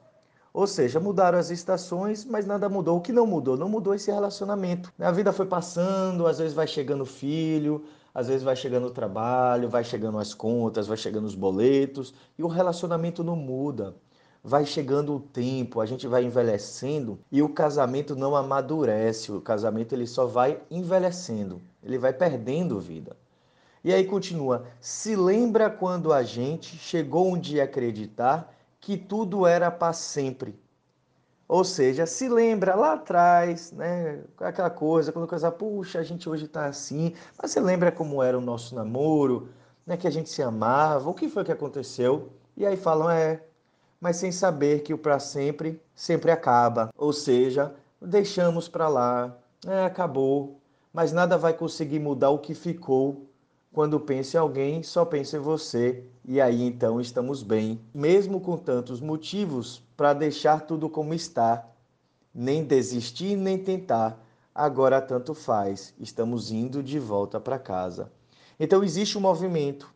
Ou 0.54 0.68
seja, 0.68 1.00
mudaram 1.00 1.40
as 1.40 1.50
estações, 1.50 2.24
mas 2.24 2.46
nada 2.46 2.70
mudou. 2.70 2.98
O 2.98 3.02
que 3.02 3.12
não 3.12 3.26
mudou? 3.26 3.58
Não 3.58 3.68
mudou 3.68 3.96
esse 3.96 4.12
relacionamento. 4.12 4.94
A 5.00 5.12
vida 5.12 5.34
foi 5.34 5.48
passando, 5.48 6.28
às 6.28 6.38
vezes 6.38 6.54
vai 6.54 6.68
chegando 6.68 7.02
o 7.02 7.08
filho, 7.08 7.84
às 8.14 8.28
vezes 8.28 8.44
vai 8.44 8.56
chegando 8.56 8.86
o 8.86 8.92
trabalho, 8.92 9.68
vai 9.68 9.84
chegando 9.84 10.20
as 10.20 10.36
contas, 10.36 10.86
vai 10.86 10.98
chegando 10.98 11.26
os 11.26 11.34
boletos, 11.34 12.14
e 12.38 12.44
o 12.44 12.48
relacionamento 12.48 13.24
não 13.24 13.36
muda. 13.36 13.96
Vai 14.50 14.66
chegando 14.66 15.14
o 15.14 15.20
tempo, 15.20 15.82
a 15.82 15.86
gente 15.86 16.08
vai 16.08 16.24
envelhecendo 16.24 17.20
e 17.30 17.42
o 17.42 17.50
casamento 17.50 18.16
não 18.16 18.34
amadurece, 18.34 19.30
o 19.30 19.42
casamento 19.42 19.94
ele 19.94 20.08
só 20.08 20.26
vai 20.26 20.62
envelhecendo, 20.72 21.62
ele 21.84 21.98
vai 21.98 22.14
perdendo 22.14 22.80
vida. 22.80 23.18
E 23.84 23.94
aí 23.94 24.06
continua: 24.06 24.64
se 24.80 25.18
lembra 25.18 25.70
quando 25.70 26.14
a 26.14 26.24
gente 26.24 26.78
chegou 26.78 27.28
um 27.28 27.38
dia 27.38 27.64
a 27.64 27.66
acreditar 27.66 28.56
que 28.80 28.96
tudo 28.96 29.46
era 29.46 29.70
para 29.70 29.92
sempre. 29.92 30.58
Ou 31.46 31.66
seja, 31.66 32.06
se 32.06 32.30
lembra 32.30 32.74
lá 32.74 32.94
atrás, 32.94 33.74
né? 33.74 34.24
Aquela 34.40 34.70
coisa, 34.70 35.12
quando 35.12 35.28
coisa, 35.28 35.52
puxa, 35.52 36.00
a 36.00 36.04
gente 36.04 36.30
hoje 36.30 36.46
está 36.46 36.68
assim, 36.68 37.14
mas 37.38 37.52
você 37.52 37.60
lembra 37.60 37.92
como 37.92 38.24
era 38.24 38.38
o 38.38 38.42
nosso 38.42 38.74
namoro, 38.74 39.50
né? 39.86 39.98
Que 39.98 40.08
a 40.08 40.12
gente 40.12 40.30
se 40.30 40.42
amava, 40.42 41.10
o 41.10 41.14
que 41.14 41.28
foi 41.28 41.44
que 41.44 41.52
aconteceu? 41.52 42.30
E 42.56 42.66
aí 42.66 42.78
falam, 42.78 43.10
é, 43.10 43.44
mas 44.00 44.18
sem 44.18 44.32
saber 44.32 44.84
que 44.84 44.94
o 44.94 44.98
para 44.98 45.20
sempre 45.20 45.82
sempre 45.96 46.32
acaba. 46.32 46.90
Ou 46.98 47.12
seja, 47.12 47.74
deixamos 48.02 48.68
para 48.68 48.88
lá, 48.88 49.38
é, 49.66 49.84
acabou, 49.84 50.60
mas 50.94 51.12
nada 51.12 51.38
vai 51.38 51.54
conseguir 51.54 52.00
mudar 52.00 52.30
o 52.30 52.40
que 52.40 52.54
ficou 52.54 53.28
quando 53.72 54.00
pensa 54.00 54.38
em 54.38 54.40
alguém, 54.40 54.82
só 54.82 55.06
pensa 55.06 55.38
em 55.38 55.40
você, 55.40 56.04
e 56.26 56.42
aí 56.42 56.64
então 56.64 57.00
estamos 57.00 57.44
bem, 57.44 57.80
mesmo 57.94 58.42
com 58.42 58.58
tantos 58.58 59.00
motivos 59.00 59.84
para 59.96 60.14
deixar 60.14 60.62
tudo 60.62 60.90
como 60.90 61.14
está, 61.14 61.68
nem 62.34 62.64
desistir 62.64 63.36
nem 63.36 63.58
tentar. 63.58 64.20
Agora 64.54 65.00
tanto 65.00 65.36
faz, 65.36 65.94
estamos 66.00 66.52
indo 66.52 66.82
de 66.82 66.98
volta 66.98 67.40
para 67.40 67.60
casa. 67.60 68.12
Então 68.60 68.84
existe 68.84 69.16
um 69.16 69.22
movimento, 69.22 69.94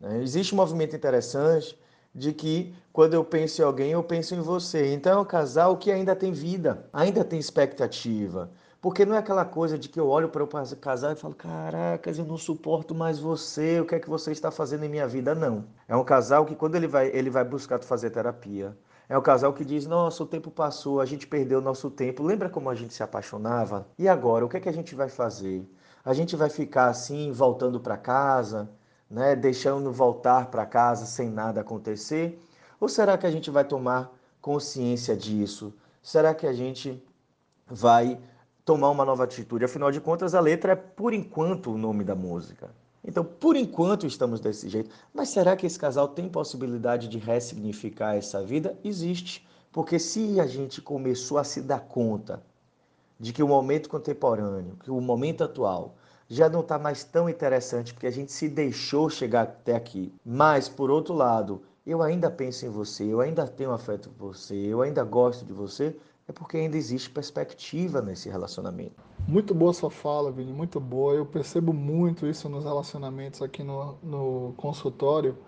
né? 0.00 0.22
existe 0.22 0.54
um 0.54 0.56
movimento 0.56 0.96
interessante 0.96 1.78
de 2.18 2.32
que 2.32 2.74
quando 2.92 3.14
eu 3.14 3.24
penso 3.24 3.62
em 3.62 3.64
alguém, 3.64 3.92
eu 3.92 4.02
penso 4.02 4.34
em 4.34 4.40
você. 4.40 4.92
Então 4.92 5.18
é 5.18 5.20
um 5.20 5.24
casal 5.24 5.76
que 5.76 5.90
ainda 5.90 6.16
tem 6.16 6.32
vida, 6.32 6.86
ainda 6.92 7.24
tem 7.24 7.38
expectativa. 7.38 8.50
Porque 8.80 9.04
não 9.04 9.14
é 9.14 9.18
aquela 9.18 9.44
coisa 9.44 9.78
de 9.78 9.88
que 9.88 9.98
eu 9.98 10.08
olho 10.08 10.28
para 10.28 10.42
o 10.42 10.48
casal 10.80 11.12
e 11.12 11.16
falo, 11.16 11.34
caracas, 11.34 12.18
eu 12.18 12.24
não 12.24 12.36
suporto 12.36 12.94
mais 12.94 13.18
você, 13.18 13.80
o 13.80 13.86
que 13.86 13.94
é 13.94 14.00
que 14.00 14.08
você 14.08 14.30
está 14.30 14.50
fazendo 14.50 14.84
em 14.84 14.88
minha 14.88 15.06
vida? 15.06 15.34
Não. 15.34 15.64
É 15.88 15.96
um 15.96 16.04
casal 16.04 16.44
que 16.44 16.54
quando 16.54 16.76
ele 16.76 16.86
vai, 16.86 17.08
ele 17.08 17.30
vai 17.30 17.44
buscar 17.44 17.82
fazer 17.82 18.10
terapia. 18.10 18.76
É 19.08 19.16
um 19.16 19.22
casal 19.22 19.52
que 19.52 19.64
diz, 19.64 19.86
nossa, 19.86 20.22
o 20.22 20.26
tempo 20.26 20.50
passou, 20.50 21.00
a 21.00 21.06
gente 21.06 21.26
perdeu 21.26 21.58
o 21.58 21.62
nosso 21.62 21.90
tempo. 21.90 22.22
Lembra 22.22 22.48
como 22.48 22.68
a 22.68 22.74
gente 22.74 22.94
se 22.94 23.02
apaixonava? 23.02 23.86
E 23.98 24.06
agora, 24.08 24.44
o 24.44 24.48
que 24.48 24.58
é 24.58 24.60
que 24.60 24.68
a 24.68 24.72
gente 24.72 24.94
vai 24.94 25.08
fazer? 25.08 25.66
A 26.04 26.12
gente 26.12 26.36
vai 26.36 26.50
ficar 26.50 26.88
assim, 26.88 27.32
voltando 27.32 27.80
para 27.80 27.96
casa, 27.96 28.68
né, 29.10 29.34
deixando 29.34 29.92
voltar 29.92 30.50
para 30.50 30.66
casa 30.66 31.06
sem 31.06 31.28
nada 31.28 31.60
acontecer? 31.60 32.40
Ou 32.80 32.88
será 32.88 33.18
que 33.18 33.26
a 33.26 33.30
gente 33.30 33.50
vai 33.50 33.64
tomar 33.64 34.12
consciência 34.40 35.16
disso? 35.16 35.74
Será 36.02 36.34
que 36.34 36.46
a 36.46 36.52
gente 36.52 37.02
vai 37.66 38.20
tomar 38.68 38.90
uma 38.90 39.02
nova 39.02 39.24
atitude. 39.24 39.64
Afinal 39.64 39.90
de 39.90 39.98
contas, 39.98 40.34
a 40.34 40.40
letra 40.40 40.72
é 40.72 40.76
por 40.76 41.14
enquanto 41.14 41.70
o 41.70 41.78
nome 41.78 42.04
da 42.04 42.14
música. 42.14 42.70
Então, 43.02 43.24
por 43.24 43.56
enquanto 43.56 44.06
estamos 44.06 44.40
desse 44.40 44.68
jeito. 44.68 44.90
Mas 45.14 45.30
será 45.30 45.56
que 45.56 45.66
esse 45.66 45.78
casal 45.78 46.08
tem 46.08 46.28
possibilidade 46.28 47.08
de 47.08 47.16
ressignificar 47.16 48.14
essa 48.14 48.42
vida? 48.42 48.78
Existe. 48.84 49.48
Porque 49.72 49.98
se 49.98 50.38
a 50.38 50.46
gente 50.46 50.82
começou 50.82 51.38
a 51.38 51.44
se 51.44 51.62
dar 51.62 51.80
conta 51.80 52.42
de 53.18 53.32
que 53.32 53.42
o 53.42 53.48
momento 53.48 53.88
contemporâneo, 53.88 54.76
que 54.84 54.90
o 54.90 55.00
momento 55.00 55.42
atual, 55.42 55.96
já 56.28 56.48
não 56.48 56.60
está 56.60 56.78
mais 56.78 57.02
tão 57.02 57.28
interessante 57.28 57.94
porque 57.94 58.06
a 58.06 58.10
gente 58.10 58.30
se 58.30 58.48
deixou 58.48 59.08
chegar 59.08 59.42
até 59.42 59.74
aqui. 59.74 60.12
Mas, 60.24 60.68
por 60.68 60.90
outro 60.90 61.14
lado, 61.14 61.62
eu 61.86 62.02
ainda 62.02 62.30
penso 62.30 62.66
em 62.66 62.68
você, 62.68 63.04
eu 63.04 63.20
ainda 63.20 63.46
tenho 63.46 63.72
afeto 63.72 64.10
por 64.10 64.34
você, 64.34 64.54
eu 64.54 64.82
ainda 64.82 65.02
gosto 65.04 65.46
de 65.46 65.52
você, 65.54 65.96
é 66.28 66.32
porque 66.32 66.58
ainda 66.58 66.76
existe 66.76 67.08
perspectiva 67.08 68.02
nesse 68.02 68.28
relacionamento. 68.28 69.02
Muito 69.26 69.54
boa 69.54 69.72
sua 69.72 69.90
fala, 69.90 70.30
Vini, 70.30 70.52
muito 70.52 70.78
boa. 70.78 71.14
Eu 71.14 71.24
percebo 71.24 71.72
muito 71.72 72.26
isso 72.26 72.48
nos 72.50 72.64
relacionamentos 72.64 73.40
aqui 73.40 73.62
no, 73.62 73.96
no 74.02 74.52
consultório, 74.58 75.38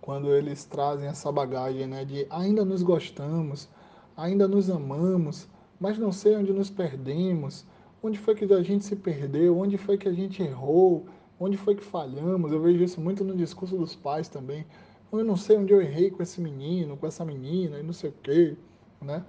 quando 0.00 0.34
eles 0.34 0.64
trazem 0.64 1.06
essa 1.06 1.30
bagagem 1.30 1.86
né, 1.86 2.04
de 2.04 2.26
ainda 2.28 2.64
nos 2.64 2.82
gostamos, 2.82 3.68
ainda 4.16 4.48
nos 4.48 4.68
amamos, 4.68 5.48
mas 5.78 5.96
não 5.96 6.10
sei 6.10 6.36
onde 6.36 6.52
nos 6.52 6.68
perdemos, 6.68 7.64
onde 8.06 8.18
foi 8.18 8.34
que 8.34 8.44
a 8.52 8.62
gente 8.62 8.84
se 8.84 8.94
perdeu, 8.94 9.58
onde 9.58 9.78
foi 9.78 9.96
que 9.96 10.08
a 10.08 10.12
gente 10.12 10.42
errou, 10.42 11.06
onde 11.40 11.56
foi 11.56 11.74
que 11.74 11.82
falhamos. 11.82 12.52
Eu 12.52 12.60
vejo 12.60 12.84
isso 12.84 13.00
muito 13.00 13.24
no 13.24 13.34
discurso 13.34 13.76
dos 13.76 13.96
pais 13.96 14.28
também. 14.28 14.66
Eu 15.10 15.24
não 15.24 15.36
sei 15.36 15.56
onde 15.56 15.72
eu 15.72 15.80
errei 15.80 16.10
com 16.10 16.22
esse 16.22 16.40
menino, 16.40 16.96
com 16.96 17.06
essa 17.06 17.24
menina, 17.24 17.78
e 17.78 17.82
não 17.82 17.92
sei 17.92 18.10
o 18.10 18.14
quê, 18.22 18.56
né? 19.00 19.24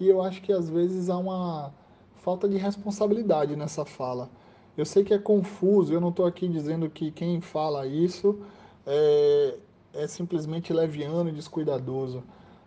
e 0.00 0.08
eu 0.08 0.22
acho 0.22 0.40
que 0.42 0.52
às 0.52 0.68
vezes 0.68 1.08
há 1.08 1.16
uma 1.16 1.72
falta 2.16 2.48
de 2.48 2.56
responsabilidade 2.56 3.56
nessa 3.56 3.84
fala. 3.84 4.30
Eu 4.76 4.84
sei 4.84 5.02
que 5.02 5.12
é 5.12 5.18
confuso, 5.18 5.92
eu 5.92 6.00
não 6.00 6.10
estou 6.10 6.26
aqui 6.26 6.46
dizendo 6.46 6.88
que 6.88 7.10
quem 7.10 7.40
fala 7.40 7.86
isso 7.86 8.38
é, 8.86 9.56
é 9.92 10.06
simplesmente 10.06 10.72
leviano 10.72 11.28
e 11.28 11.32
descuidadoso, 11.32 12.22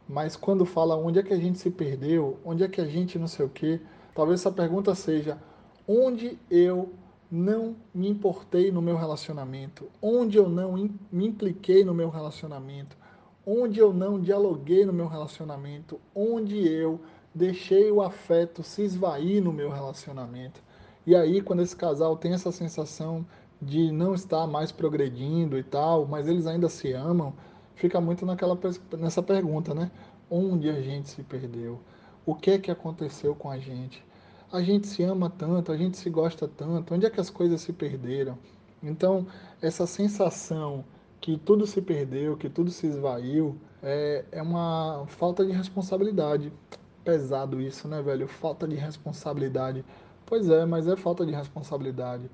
mas 0.09 0.35
quando 0.35 0.65
fala 0.65 0.95
onde 0.95 1.19
é 1.19 1.23
que 1.23 1.33
a 1.33 1.37
gente 1.37 1.57
se 1.57 1.69
perdeu, 1.69 2.37
onde 2.43 2.63
é 2.63 2.67
que 2.67 2.81
a 2.81 2.85
gente 2.85 3.17
não 3.17 3.27
sei 3.27 3.45
o 3.45 3.49
quê, 3.49 3.79
talvez 4.13 4.41
essa 4.41 4.51
pergunta 4.51 4.93
seja 4.93 5.37
onde 5.93 6.39
eu 6.49 6.93
não 7.29 7.75
me 7.93 8.07
importei 8.07 8.71
no 8.71 8.81
meu 8.81 8.95
relacionamento, 8.95 9.89
onde 10.01 10.37
eu 10.37 10.47
não 10.47 10.71
me 11.11 11.25
impliquei 11.25 11.83
no 11.83 11.93
meu 11.93 12.09
relacionamento, 12.09 12.95
onde 13.45 13.79
eu 13.79 13.91
não 13.91 14.17
dialoguei 14.17 14.85
no 14.85 14.93
meu 14.93 15.07
relacionamento, 15.07 15.99
onde 16.15 16.65
eu 16.65 17.01
deixei 17.35 17.91
o 17.91 18.01
afeto 18.01 18.63
se 18.63 18.83
esvair 18.83 19.43
no 19.43 19.51
meu 19.51 19.69
relacionamento. 19.69 20.63
E 21.05 21.13
aí, 21.13 21.41
quando 21.41 21.61
esse 21.61 21.75
casal 21.75 22.15
tem 22.15 22.33
essa 22.33 22.53
sensação 22.53 23.25
de 23.61 23.91
não 23.91 24.13
estar 24.13 24.47
mais 24.47 24.71
progredindo 24.71 25.57
e 25.57 25.63
tal, 25.63 26.05
mas 26.05 26.25
eles 26.25 26.47
ainda 26.47 26.69
se 26.69 26.93
amam, 26.93 27.33
fica 27.75 27.99
muito 27.99 28.25
naquela, 28.25 28.57
nessa 28.97 29.21
pergunta, 29.21 29.73
né? 29.73 29.91
Onde 30.29 30.69
a 30.69 30.81
gente 30.81 31.09
se 31.09 31.21
perdeu? 31.21 31.81
O 32.25 32.33
que 32.33 32.51
é 32.51 32.57
que 32.57 32.71
aconteceu 32.71 33.35
com 33.35 33.49
a 33.49 33.57
gente? 33.57 34.01
A 34.51 34.61
gente 34.61 34.87
se 34.87 35.01
ama 35.03 35.29
tanto, 35.29 35.71
a 35.71 35.77
gente 35.77 35.97
se 35.97 36.09
gosta 36.09 36.47
tanto, 36.47 36.93
onde 36.93 37.05
é 37.05 37.09
que 37.09 37.21
as 37.21 37.29
coisas 37.29 37.61
se 37.61 37.71
perderam? 37.71 38.37
Então, 38.83 39.25
essa 39.61 39.87
sensação 39.87 40.83
que 41.21 41.37
tudo 41.37 41.65
se 41.65 41.81
perdeu, 41.81 42.35
que 42.35 42.49
tudo 42.49 42.69
se 42.69 42.87
esvaiu, 42.87 43.55
é, 43.81 44.25
é 44.31 44.41
uma 44.41 45.05
falta 45.07 45.45
de 45.45 45.51
responsabilidade 45.51 46.51
pesado 47.03 47.61
isso, 47.61 47.87
né, 47.87 48.01
velho? 48.01 48.27
Falta 48.27 48.67
de 48.67 48.75
responsabilidade. 48.75 49.85
Pois 50.25 50.49
é, 50.49 50.65
mas 50.65 50.87
é 50.87 50.95
falta 50.95 51.25
de 51.25 51.31
responsabilidade. 51.31 52.29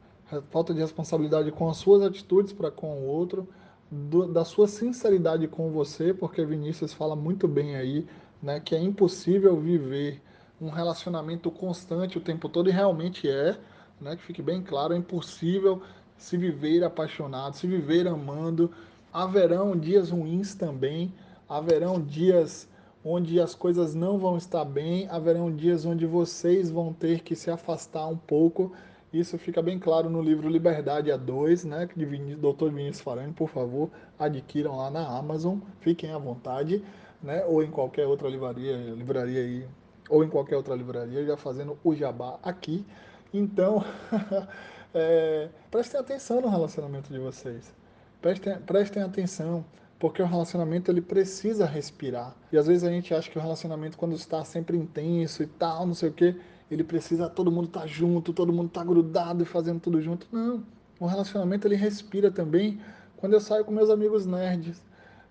Falta 0.50 0.74
de 0.74 0.80
responsabilidade 0.80 1.52
com 1.52 1.70
as 1.70 1.78
suas 1.78 2.02
atitudes 2.02 2.52
para 2.52 2.72
com 2.72 3.00
o 3.00 3.06
outro, 3.06 3.48
do, 3.90 4.28
da 4.28 4.44
sua 4.44 4.68
sinceridade 4.68 5.48
com 5.48 5.72
você, 5.72 6.14
porque 6.14 6.44
Vinícius 6.44 6.94
fala 6.94 7.16
muito 7.16 7.48
bem 7.48 7.76
aí, 7.76 8.06
né, 8.42 8.60
que 8.60 8.76
é 8.76 8.80
impossível 8.82 9.56
viver 9.60 10.22
um 10.60 10.70
relacionamento 10.70 11.52
constante 11.52 12.18
o 12.18 12.22
tempo 12.22 12.50
todo 12.50 12.70
e 12.70 12.74
realmente 12.74 13.30
é, 13.30 13.58
né, 14.02 14.16
que 14.16 14.24
fique 14.24 14.42
bem 14.42 14.62
claro, 14.62 14.94
é 14.94 14.98
impossível 14.98 15.82
se 16.18 16.38
viver 16.38 16.84
apaixonado, 16.84 17.56
se 17.56 17.68
viver 17.68 18.08
amando. 18.08 18.72
Haverão 19.14 19.78
dias 19.78 20.10
ruins 20.10 20.56
também, 20.56 21.14
haverão 21.48 22.02
dias 22.02 22.68
onde 23.04 23.40
as 23.40 23.56
coisas 23.56 23.96
não 23.96 24.18
vão 24.18 24.38
estar 24.38 24.66
bem, 24.66 25.08
haverão 25.10 25.56
dias 25.56 25.86
onde 25.86 26.06
vocês 26.06 26.70
vão 26.70 26.92
ter 26.92 27.22
que 27.22 27.36
se 27.36 27.50
afastar 27.50 28.08
um 28.08 28.18
pouco. 28.18 28.74
Isso 29.14 29.38
fica 29.38 29.62
bem 29.62 29.80
claro 29.80 30.10
no 30.10 30.22
livro 30.22 30.50
Liberdade 30.50 31.12
a 31.12 31.18
2, 31.18 31.64
né, 31.64 31.88
de 31.96 32.06
Dr. 32.36 32.70
Vinícius 32.70 33.02
Farani, 33.02 33.32
por 33.32 33.48
favor, 33.48 33.90
adquiram 34.20 34.76
lá 34.76 34.92
na 34.92 35.08
Amazon, 35.08 35.60
fiquem 35.80 36.12
à 36.12 36.18
vontade, 36.18 36.84
né, 37.24 37.46
ou 37.46 37.64
em 37.64 37.72
qualquer 37.72 38.06
outra 38.06 38.28
livraria, 38.28 38.76
livraria 38.76 39.40
aí, 39.40 39.66
ou 40.10 40.24
em 40.24 40.30
qualquer 40.30 40.56
outra 40.56 40.76
livraria, 40.76 41.26
já 41.26 41.38
fazendo 41.38 41.78
o 41.84 41.96
jabá 41.96 42.40
aqui. 42.44 42.86
Então, 43.34 43.84
é, 44.94 45.50
prestem 45.70 46.00
atenção 46.00 46.42
no 46.42 46.50
relacionamento 46.50 47.12
de 47.12 47.20
vocês. 47.20 47.74
Prestem, 48.22 48.58
prestem 48.60 49.04
atenção 49.04 49.64
porque 50.00 50.22
o 50.22 50.26
relacionamento 50.26 50.92
ele 50.92 51.02
precisa 51.02 51.66
respirar. 51.66 52.36
E 52.52 52.58
às 52.58 52.68
vezes 52.68 52.84
a 52.84 52.90
gente 52.90 53.14
acha 53.14 53.30
que 53.30 53.38
o 53.38 53.42
relacionamento 53.42 53.98
quando 53.98 54.16
está 54.16 54.44
sempre 54.44 54.78
intenso 54.78 55.44
e 55.44 55.48
tal, 55.48 55.88
não 55.88 55.94
sei 55.94 56.10
o 56.10 56.14
quê, 56.14 56.36
ele 56.70 56.84
precisa 56.84 57.30
todo 57.30 57.52
mundo 57.52 57.68
estar 57.68 57.82
tá 57.82 57.88
junto, 57.88 58.34
todo 58.34 58.54
mundo 58.54 58.68
estar 58.68 58.82
tá 58.82 58.86
grudado 58.86 59.44
e 59.44 59.46
fazendo 59.46 59.80
tudo 59.80 60.02
junto. 60.02 60.28
Não. 60.32 60.64
O 61.00 61.06
relacionamento 61.06 61.68
ele 61.68 61.76
respira 61.76 62.32
também 62.32 62.80
quando 63.18 63.34
eu 63.34 63.40
saio 63.40 63.66
com 63.66 63.72
meus 63.72 63.90
amigos 63.90 64.26
nerds, 64.26 64.82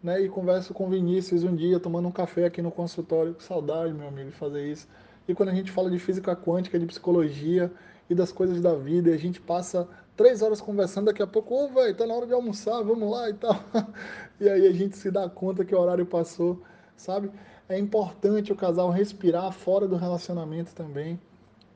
né? 0.07 0.21
E 0.23 0.29
converso 0.29 0.73
com 0.73 0.87
o 0.87 0.89
Vinícius 0.89 1.43
um 1.43 1.55
dia, 1.55 1.81
tomando 1.81 2.07
um 2.07 2.13
café 2.13 2.45
aqui 2.45 2.63
no 2.63 2.71
consultório. 2.71 3.35
Que 3.35 3.43
saudade, 3.43 3.93
meu 3.93 4.07
amigo, 4.07 4.31
de 4.31 4.37
fazer 4.37 4.65
isso. 4.65 4.87
E 5.27 5.35
quando 5.35 5.49
a 5.49 5.53
gente 5.53 5.73
fala 5.73 5.91
de 5.91 5.99
física 5.99 6.37
quântica, 6.37 6.79
de 6.79 6.87
psicologia 6.87 7.73
e 8.09 8.15
das 8.15 8.31
coisas 8.31 8.61
da 8.61 8.73
vida, 8.73 9.11
e 9.11 9.13
a 9.13 9.19
gente 9.19 9.41
passa 9.41 9.89
três 10.17 10.43
horas 10.43 10.61
conversando, 10.61 11.07
daqui 11.07 11.21
a 11.21 11.27
pouco, 11.27 11.53
ô, 11.53 11.65
oh, 11.65 11.69
velho, 11.75 11.93
tá 11.93 12.07
na 12.07 12.15
hora 12.15 12.25
de 12.25 12.33
almoçar, 12.33 12.81
vamos 12.85 13.11
lá 13.11 13.29
e 13.29 13.35
tal. 13.35 13.57
e 14.41 14.49
aí 14.49 14.69
a 14.69 14.73
gente 14.73 14.97
se 14.97 15.11
dá 15.11 15.29
conta 15.29 15.65
que 15.65 15.75
o 15.75 15.81
horário 15.81 16.07
passou, 16.07 16.63
sabe? 16.97 17.29
É 17.69 17.77
importante 17.77 18.53
o 18.53 18.57
casal 18.57 18.91
respirar 18.91 19.51
fora 19.51 19.89
do 19.89 19.97
relacionamento 19.97 20.73
também. 20.73 21.19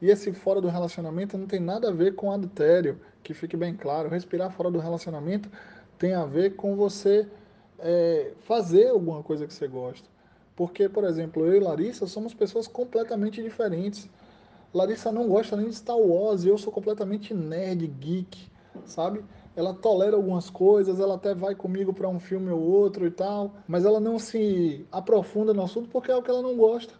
E 0.01 0.09
esse 0.09 0.33
fora 0.33 0.61
do 0.61 0.69
relacionamento 0.69 1.37
não 1.37 1.49
tem 1.49 1.59
nada 1.59 1.89
a 1.89 1.93
ver 1.93 2.15
com 2.15 2.31
adultério, 2.31 3.01
que 3.25 3.35
fique 3.35 3.57
bem 3.57 3.75
claro. 3.75 4.09
Respirar 4.09 4.53
fora 4.53 4.71
do 4.71 4.79
relacionamento 4.79 5.51
tem 5.99 6.15
a 6.15 6.25
ver 6.25 6.55
com 6.55 6.77
você 6.77 7.29
é, 7.83 8.33
fazer 8.41 8.89
alguma 8.89 9.23
coisa 9.23 9.47
que 9.47 9.55
você 9.55 9.67
gosta. 9.67 10.09
Porque, 10.55 10.89
por 10.89 11.05
exemplo, 11.05 11.47
eu 11.47 11.57
e 11.57 11.61
Larissa 11.61 12.07
somos 12.07 12.35
pessoas 12.35 12.67
completamente 12.67 13.43
diferentes. 13.43 14.09
Larissa 14.75 15.11
não 15.11 15.29
gosta 15.29 15.57
nem 15.57 15.69
de 15.69 15.75
Star 15.75 15.99
Wars, 15.99 16.45
e 16.45 16.49
eu 16.49 16.59
sou 16.59 16.73
completamente 16.73 17.35
nerd, 17.35 17.87
geek, 17.87 18.49
sabe? 18.85 19.25
Ela 19.57 19.75
tolera 19.75 20.17
algumas 20.17 20.49
coisas, 20.49 21.01
ela 21.01 21.17
até 21.17 21.35
vai 21.35 21.55
comigo 21.55 21.93
para 21.93 22.09
um 22.09 22.21
filme 22.21 22.51
ou 22.51 22.61
outro 22.61 23.07
e 23.07 23.11
tal, 23.11 23.55
mas 23.67 23.85
ela 23.85 23.99
não 23.99 24.19
se 24.19 24.87
aprofunda 24.93 25.53
no 25.53 25.63
assunto 25.63 25.89
porque 25.89 26.11
é 26.11 26.17
o 26.17 26.23
que 26.23 26.31
ela 26.31 26.43
não 26.43 26.57
gosta. 26.57 26.95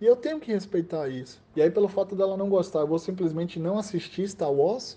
E 0.00 0.06
eu 0.06 0.16
tenho 0.16 0.40
que 0.40 0.50
respeitar 0.50 1.08
isso. 1.08 1.42
E 1.54 1.60
aí, 1.60 1.70
pelo 1.70 1.88
fato 1.88 2.16
dela 2.16 2.36
não 2.36 2.48
gostar, 2.48 2.80
eu 2.80 2.86
vou 2.86 2.98
simplesmente 2.98 3.58
não 3.58 3.76
assistir 3.76 4.26
Star 4.26 4.50
Wars? 4.50 4.96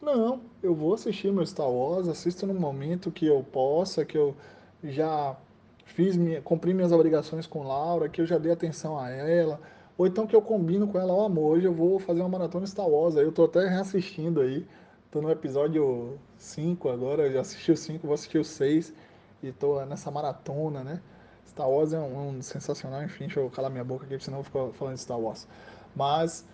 Não, 0.00 0.40
eu 0.62 0.74
vou 0.74 0.94
assistir 0.94 1.30
meu 1.30 1.44
Star 1.44 1.70
Wars, 1.70 2.08
assisto 2.08 2.46
no 2.46 2.54
momento 2.54 3.10
que 3.10 3.26
eu 3.26 3.42
possa, 3.42 4.04
que 4.06 4.16
eu 4.16 4.34
já 4.82 5.36
fiz, 5.84 6.16
minha, 6.16 6.40
cumpri 6.40 6.72
minhas 6.74 6.92
obrigações 6.92 7.46
com 7.46 7.62
Laura, 7.62 8.08
que 8.08 8.20
eu 8.20 8.26
já 8.26 8.38
dei 8.38 8.52
atenção 8.52 8.98
a 8.98 9.08
ela, 9.10 9.60
ou 9.96 10.06
então 10.06 10.26
que 10.26 10.36
eu 10.36 10.42
combino 10.42 10.86
com 10.86 10.98
ela, 10.98 11.12
ó 11.12 11.22
oh, 11.22 11.26
amor, 11.26 11.56
hoje 11.56 11.66
eu 11.66 11.74
vou 11.74 11.98
fazer 11.98 12.20
uma 12.20 12.28
maratona 12.28 12.66
Star 12.66 12.88
Wars, 12.88 13.16
aí 13.16 13.24
eu 13.24 13.32
tô 13.32 13.44
até 13.44 13.66
reassistindo 13.68 14.40
aí, 14.40 14.66
tô 15.10 15.20
no 15.20 15.30
episódio 15.30 16.18
5 16.36 16.88
agora, 16.88 17.30
já 17.32 17.40
assisti 17.40 17.72
o 17.72 17.76
5, 17.76 18.06
vou 18.06 18.14
assistir 18.14 18.38
o 18.38 18.44
6, 18.44 18.94
e 19.42 19.52
tô 19.52 19.84
nessa 19.84 20.10
maratona, 20.10 20.84
né? 20.84 21.00
Star 21.46 21.68
Wars 21.68 21.92
é 21.92 21.98
um, 21.98 22.28
um, 22.28 22.42
sensacional, 22.42 23.02
enfim, 23.02 23.24
deixa 23.24 23.40
eu 23.40 23.50
calar 23.50 23.70
minha 23.70 23.84
boca 23.84 24.04
aqui, 24.04 24.22
senão 24.22 24.38
eu 24.38 24.42
vou 24.44 24.68
ficar 24.68 24.78
falando 24.78 24.94
de 24.94 25.00
Star 25.00 25.18
Wars. 25.18 25.48
Mas, 25.96 26.44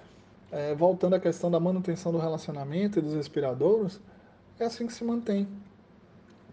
é, 0.50 0.74
voltando 0.74 1.14
à 1.14 1.20
questão 1.20 1.50
da 1.50 1.60
manutenção 1.60 2.12
do 2.12 2.18
relacionamento 2.18 2.98
e 2.98 3.02
dos 3.02 3.14
respiradouros, 3.14 4.00
é 4.58 4.64
assim 4.64 4.86
que 4.86 4.92
se 4.92 5.04
mantém. 5.04 5.48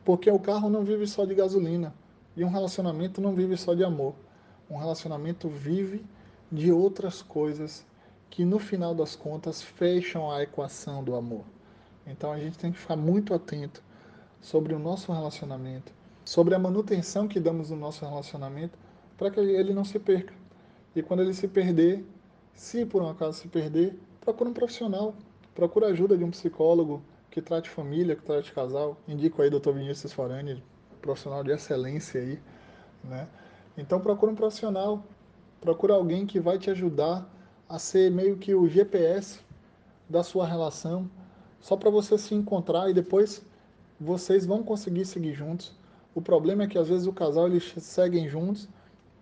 Porque 0.03 0.29
o 0.29 0.39
carro 0.39 0.69
não 0.69 0.83
vive 0.83 1.07
só 1.07 1.25
de 1.25 1.35
gasolina. 1.35 1.93
E 2.35 2.43
um 2.43 2.49
relacionamento 2.49 3.21
não 3.21 3.33
vive 3.33 3.57
só 3.57 3.73
de 3.73 3.83
amor. 3.83 4.15
Um 4.69 4.77
relacionamento 4.77 5.49
vive 5.49 6.03
de 6.51 6.71
outras 6.71 7.21
coisas 7.21 7.85
que 8.29 8.45
no 8.45 8.59
final 8.59 8.95
das 8.95 9.15
contas 9.15 9.61
fecham 9.61 10.31
a 10.31 10.41
equação 10.41 11.03
do 11.03 11.15
amor. 11.15 11.43
Então 12.07 12.31
a 12.31 12.39
gente 12.39 12.57
tem 12.57 12.71
que 12.71 12.79
ficar 12.79 12.95
muito 12.95 13.33
atento 13.33 13.83
sobre 14.39 14.73
o 14.73 14.79
nosso 14.79 15.11
relacionamento, 15.11 15.93
sobre 16.23 16.55
a 16.55 16.59
manutenção 16.59 17.27
que 17.27 17.39
damos 17.39 17.69
no 17.69 17.75
nosso 17.75 18.05
relacionamento 18.05 18.77
para 19.17 19.29
que 19.29 19.39
ele 19.39 19.73
não 19.73 19.85
se 19.85 19.99
perca. 19.99 20.33
E 20.95 21.03
quando 21.03 21.21
ele 21.21 21.33
se 21.33 21.47
perder, 21.47 22.05
se 22.53 22.85
por 22.85 23.01
um 23.01 23.09
acaso 23.09 23.39
se 23.39 23.47
perder, 23.47 23.97
procura 24.19 24.49
um 24.49 24.53
profissional, 24.53 25.13
procura 25.53 25.87
ajuda 25.87 26.17
de 26.17 26.23
um 26.23 26.31
psicólogo, 26.31 27.01
que 27.31 27.41
trate 27.41 27.69
família, 27.69 28.15
que 28.15 28.21
trate 28.21 28.51
casal. 28.51 28.97
Indico 29.07 29.41
aí 29.41 29.47
o 29.47 29.59
Dr. 29.59 29.71
Vinícius 29.71 30.11
Forani, 30.11 30.61
profissional 31.01 31.43
de 31.43 31.51
excelência 31.51 32.21
aí, 32.21 32.39
né? 33.03 33.27
Então 33.77 33.99
procura 34.01 34.31
um 34.31 34.35
profissional, 34.35 35.03
procura 35.61 35.93
alguém 35.93 36.25
que 36.27 36.39
vai 36.39 36.59
te 36.59 36.69
ajudar 36.69 37.27
a 37.67 37.79
ser 37.79 38.11
meio 38.11 38.37
que 38.37 38.53
o 38.53 38.67
GPS 38.67 39.39
da 40.09 40.21
sua 40.23 40.45
relação, 40.45 41.09
só 41.61 41.77
para 41.77 41.89
você 41.89 42.17
se 42.17 42.35
encontrar 42.35 42.89
e 42.89 42.93
depois 42.93 43.41
vocês 43.97 44.45
vão 44.45 44.61
conseguir 44.61 45.05
seguir 45.05 45.33
juntos. 45.33 45.73
O 46.13 46.21
problema 46.21 46.63
é 46.63 46.67
que 46.67 46.77
às 46.77 46.89
vezes 46.89 47.07
o 47.07 47.13
casal 47.13 47.47
eles 47.47 47.73
seguem 47.77 48.27
juntos 48.27 48.67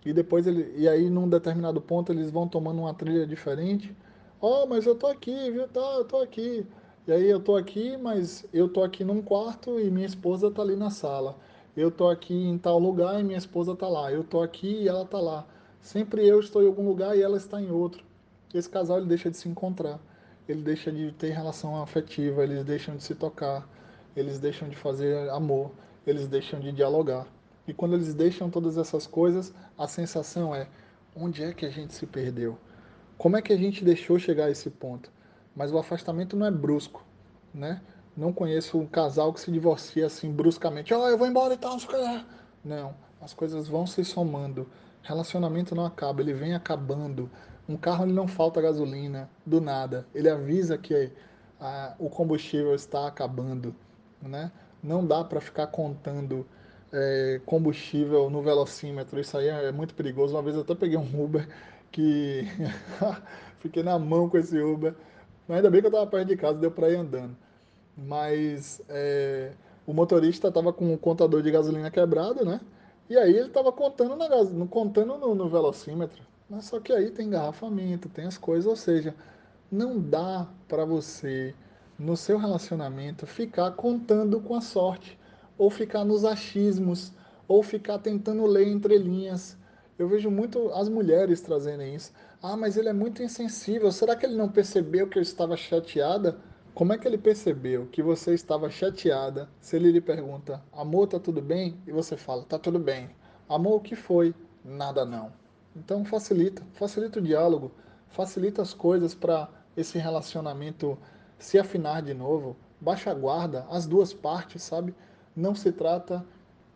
e 0.04 0.12
depois 0.12 0.48
ele 0.48 0.74
e 0.76 0.88
aí 0.88 1.08
num 1.08 1.28
determinado 1.28 1.80
ponto 1.80 2.10
eles 2.10 2.30
vão 2.30 2.48
tomando 2.48 2.80
uma 2.80 2.92
trilha 2.92 3.24
diferente. 3.24 3.94
Ó, 4.40 4.64
oh, 4.64 4.66
mas 4.66 4.84
eu 4.84 4.96
tô 4.96 5.06
aqui, 5.06 5.50
viu? 5.52 5.68
Tá, 5.68 5.94
eu 5.98 6.04
tô 6.04 6.18
aqui. 6.18 6.66
E 7.10 7.12
aí 7.12 7.28
eu 7.28 7.40
tô 7.40 7.56
aqui, 7.56 7.96
mas 7.96 8.46
eu 8.52 8.68
tô 8.68 8.84
aqui 8.84 9.02
num 9.02 9.20
quarto 9.20 9.80
e 9.80 9.90
minha 9.90 10.06
esposa 10.06 10.48
tá 10.48 10.62
ali 10.62 10.76
na 10.76 10.90
sala. 10.90 11.36
Eu 11.76 11.90
tô 11.90 12.08
aqui 12.08 12.32
em 12.32 12.56
tal 12.56 12.78
lugar 12.78 13.18
e 13.18 13.24
minha 13.24 13.36
esposa 13.36 13.74
tá 13.74 13.88
lá. 13.88 14.12
Eu 14.12 14.22
tô 14.22 14.40
aqui 14.40 14.82
e 14.82 14.86
ela 14.86 15.04
tá 15.04 15.18
lá. 15.18 15.44
Sempre 15.80 16.24
eu 16.24 16.38
estou 16.38 16.62
em 16.62 16.68
algum 16.68 16.86
lugar 16.86 17.18
e 17.18 17.20
ela 17.20 17.36
está 17.36 17.60
em 17.60 17.68
outro. 17.68 18.04
Esse 18.54 18.70
casal 18.70 18.98
ele 18.98 19.08
deixa 19.08 19.28
de 19.28 19.36
se 19.36 19.48
encontrar. 19.48 19.98
Ele 20.48 20.62
deixa 20.62 20.92
de 20.92 21.10
ter 21.10 21.30
relação 21.30 21.82
afetiva, 21.82 22.44
eles 22.44 22.62
deixam 22.62 22.94
de 22.94 23.02
se 23.02 23.16
tocar, 23.16 23.68
eles 24.14 24.38
deixam 24.38 24.68
de 24.68 24.76
fazer 24.76 25.28
amor, 25.30 25.72
eles 26.06 26.28
deixam 26.28 26.60
de 26.60 26.70
dialogar. 26.70 27.26
E 27.66 27.74
quando 27.74 27.94
eles 27.94 28.14
deixam 28.14 28.48
todas 28.48 28.78
essas 28.78 29.04
coisas, 29.08 29.52
a 29.76 29.88
sensação 29.88 30.54
é: 30.54 30.68
onde 31.16 31.42
é 31.42 31.52
que 31.52 31.66
a 31.66 31.70
gente 31.70 31.92
se 31.92 32.06
perdeu? 32.06 32.56
Como 33.18 33.36
é 33.36 33.42
que 33.42 33.52
a 33.52 33.58
gente 33.58 33.84
deixou 33.84 34.16
chegar 34.16 34.44
a 34.44 34.50
esse 34.52 34.70
ponto? 34.70 35.10
Mas 35.54 35.72
o 35.72 35.78
afastamento 35.78 36.36
não 36.36 36.46
é 36.46 36.50
brusco, 36.50 37.04
né? 37.52 37.80
Não 38.16 38.32
conheço 38.32 38.78
um 38.78 38.86
casal 38.86 39.32
que 39.32 39.40
se 39.40 39.50
divorcia 39.50 40.06
assim 40.06 40.30
bruscamente. 40.30 40.92
Oh, 40.92 41.08
eu 41.08 41.16
vou 41.16 41.26
embora 41.26 41.54
e 41.54 41.56
tal, 41.56 41.76
não. 42.64 42.94
As 43.20 43.32
coisas 43.32 43.68
vão 43.68 43.86
se 43.86 44.04
somando. 44.04 44.66
Relacionamento 45.02 45.74
não 45.74 45.84
acaba, 45.84 46.20
ele 46.20 46.32
vem 46.32 46.54
acabando. 46.54 47.30
Um 47.68 47.76
carro 47.76 48.04
ele 48.04 48.12
não 48.12 48.26
falta 48.26 48.60
gasolina 48.60 49.30
do 49.46 49.60
nada. 49.60 50.06
Ele 50.14 50.28
avisa 50.28 50.76
que 50.76 51.12
a, 51.60 51.94
o 51.98 52.08
combustível 52.08 52.74
está 52.74 53.06
acabando, 53.06 53.74
né? 54.20 54.50
Não 54.82 55.06
dá 55.06 55.22
para 55.22 55.40
ficar 55.40 55.66
contando 55.68 56.46
é, 56.92 57.40
combustível 57.46 58.28
no 58.30 58.42
velocímetro. 58.42 59.20
Isso 59.20 59.36
aí 59.36 59.48
é 59.48 59.70
muito 59.72 59.94
perigoso. 59.94 60.34
Uma 60.34 60.42
vez 60.42 60.56
eu 60.56 60.62
até 60.62 60.74
peguei 60.74 60.96
um 60.96 61.24
Uber 61.24 61.48
que 61.92 62.46
fiquei 63.60 63.82
na 63.82 63.98
mão 63.98 64.28
com 64.28 64.38
esse 64.38 64.58
Uber 64.58 64.94
mas 65.50 65.56
ainda 65.56 65.68
bem 65.68 65.80
que 65.80 65.88
eu 65.88 65.90
estava 65.90 66.06
perto 66.06 66.28
de 66.28 66.36
casa, 66.36 66.56
deu 66.60 66.70
para 66.70 66.88
ir 66.90 66.94
andando. 66.94 67.36
Mas 67.96 68.80
é, 68.88 69.50
o 69.84 69.92
motorista 69.92 70.46
estava 70.46 70.72
com 70.72 70.94
o 70.94 70.96
contador 70.96 71.42
de 71.42 71.50
gasolina 71.50 71.90
quebrado, 71.90 72.44
né? 72.44 72.60
E 73.08 73.18
aí 73.18 73.36
ele 73.36 73.48
estava 73.48 73.72
contando, 73.72 74.14
na, 74.14 74.28
contando 74.68 75.18
no, 75.18 75.34
no 75.34 75.48
velocímetro. 75.48 76.22
Mas 76.48 76.66
só 76.66 76.78
que 76.78 76.92
aí 76.92 77.10
tem 77.10 77.26
engarrafamento, 77.26 78.08
tem 78.08 78.26
as 78.26 78.38
coisas, 78.38 78.64
ou 78.64 78.76
seja, 78.76 79.12
não 79.72 79.98
dá 79.98 80.46
para 80.68 80.84
você, 80.84 81.52
no 81.98 82.16
seu 82.16 82.38
relacionamento, 82.38 83.26
ficar 83.26 83.72
contando 83.72 84.40
com 84.40 84.54
a 84.54 84.60
sorte, 84.60 85.18
ou 85.58 85.68
ficar 85.68 86.04
nos 86.04 86.24
achismos, 86.24 87.12
ou 87.48 87.60
ficar 87.60 87.98
tentando 87.98 88.46
ler 88.46 88.68
entre 88.68 88.96
linhas. 88.98 89.58
Eu 89.98 90.06
vejo 90.06 90.30
muito 90.30 90.70
as 90.74 90.88
mulheres 90.88 91.40
trazendo 91.40 91.82
isso. 91.82 92.12
Ah, 92.42 92.56
mas 92.56 92.78
ele 92.78 92.88
é 92.88 92.92
muito 92.92 93.22
insensível. 93.22 93.92
Será 93.92 94.16
que 94.16 94.24
ele 94.24 94.34
não 94.34 94.48
percebeu 94.48 95.06
que 95.06 95.18
eu 95.18 95.22
estava 95.22 95.58
chateada? 95.58 96.38
Como 96.74 96.90
é 96.92 96.96
que 96.96 97.06
ele 97.06 97.18
percebeu 97.18 97.86
que 97.88 98.02
você 98.02 98.32
estava 98.32 98.70
chateada 98.70 99.46
se 99.60 99.76
ele 99.76 99.92
lhe 99.92 100.00
pergunta, 100.00 100.62
amor, 100.72 101.06
tá 101.06 101.18
tudo 101.20 101.42
bem? 101.42 101.78
E 101.86 101.92
você 101.92 102.16
fala, 102.16 102.42
tá 102.44 102.58
tudo 102.58 102.78
bem. 102.78 103.10
Amor, 103.46 103.74
o 103.74 103.80
que 103.80 103.94
foi? 103.94 104.34
Nada 104.64 105.04
não. 105.04 105.30
Então 105.76 106.02
facilita, 106.02 106.62
facilita 106.72 107.18
o 107.18 107.22
diálogo, 107.22 107.72
facilita 108.08 108.62
as 108.62 108.72
coisas 108.72 109.14
para 109.14 109.50
esse 109.76 109.98
relacionamento 109.98 110.96
se 111.38 111.58
afinar 111.58 112.00
de 112.00 112.14
novo. 112.14 112.56
Baixa 112.80 113.10
a 113.10 113.14
guarda, 113.14 113.66
as 113.70 113.86
duas 113.86 114.14
partes, 114.14 114.62
sabe? 114.62 114.94
Não 115.36 115.54
se 115.54 115.70
trata 115.72 116.24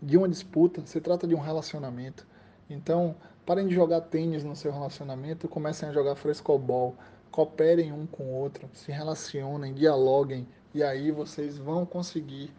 de 0.02 0.18
uma 0.18 0.28
disputa, 0.28 0.82
se 0.84 1.00
trata 1.00 1.26
de 1.26 1.34
um 1.34 1.40
relacionamento. 1.40 2.26
Então, 2.68 3.16
Parem 3.46 3.66
de 3.66 3.74
jogar 3.74 4.00
tênis 4.02 4.42
no 4.42 4.56
seu 4.56 4.72
relacionamento 4.72 5.48
comecem 5.48 5.88
a 5.88 5.92
jogar 5.92 6.16
frescobol. 6.16 6.96
Cooperem 7.30 7.92
um 7.92 8.06
com 8.06 8.24
o 8.24 8.34
outro, 8.34 8.68
se 8.72 8.92
relacionem, 8.92 9.74
dialoguem 9.74 10.46
e 10.72 10.82
aí 10.82 11.10
vocês 11.10 11.58
vão 11.58 11.84
conseguir 11.84 12.50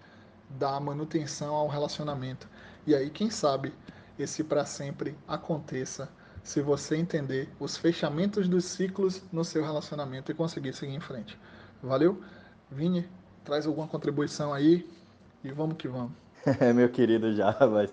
dar 0.49 0.79
manutenção 0.79 1.55
ao 1.55 1.67
relacionamento. 1.67 2.47
E 2.85 2.93
aí, 2.93 3.09
quem 3.09 3.29
sabe, 3.29 3.73
esse 4.17 4.43
para 4.43 4.65
sempre 4.65 5.17
aconteça 5.27 6.09
se 6.43 6.61
você 6.61 6.95
entender 6.95 7.49
os 7.59 7.75
fechamentos 7.75 8.47
dos 8.47 8.65
ciclos 8.65 9.23
no 9.31 9.43
seu 9.43 9.63
relacionamento 9.63 10.31
e 10.31 10.35
conseguir 10.35 10.73
seguir 10.73 10.93
em 10.93 10.99
frente. 10.99 11.37
Valeu? 11.81 12.21
Vini, 12.69 13.09
traz 13.43 13.65
alguma 13.65 13.87
contribuição 13.87 14.53
aí 14.53 14.87
e 15.43 15.51
vamos 15.51 15.77
que 15.77 15.87
vamos. 15.87 16.11
É, 16.59 16.71
meu 16.71 16.87
querido 16.89 17.33
Jarbas, 17.33 17.91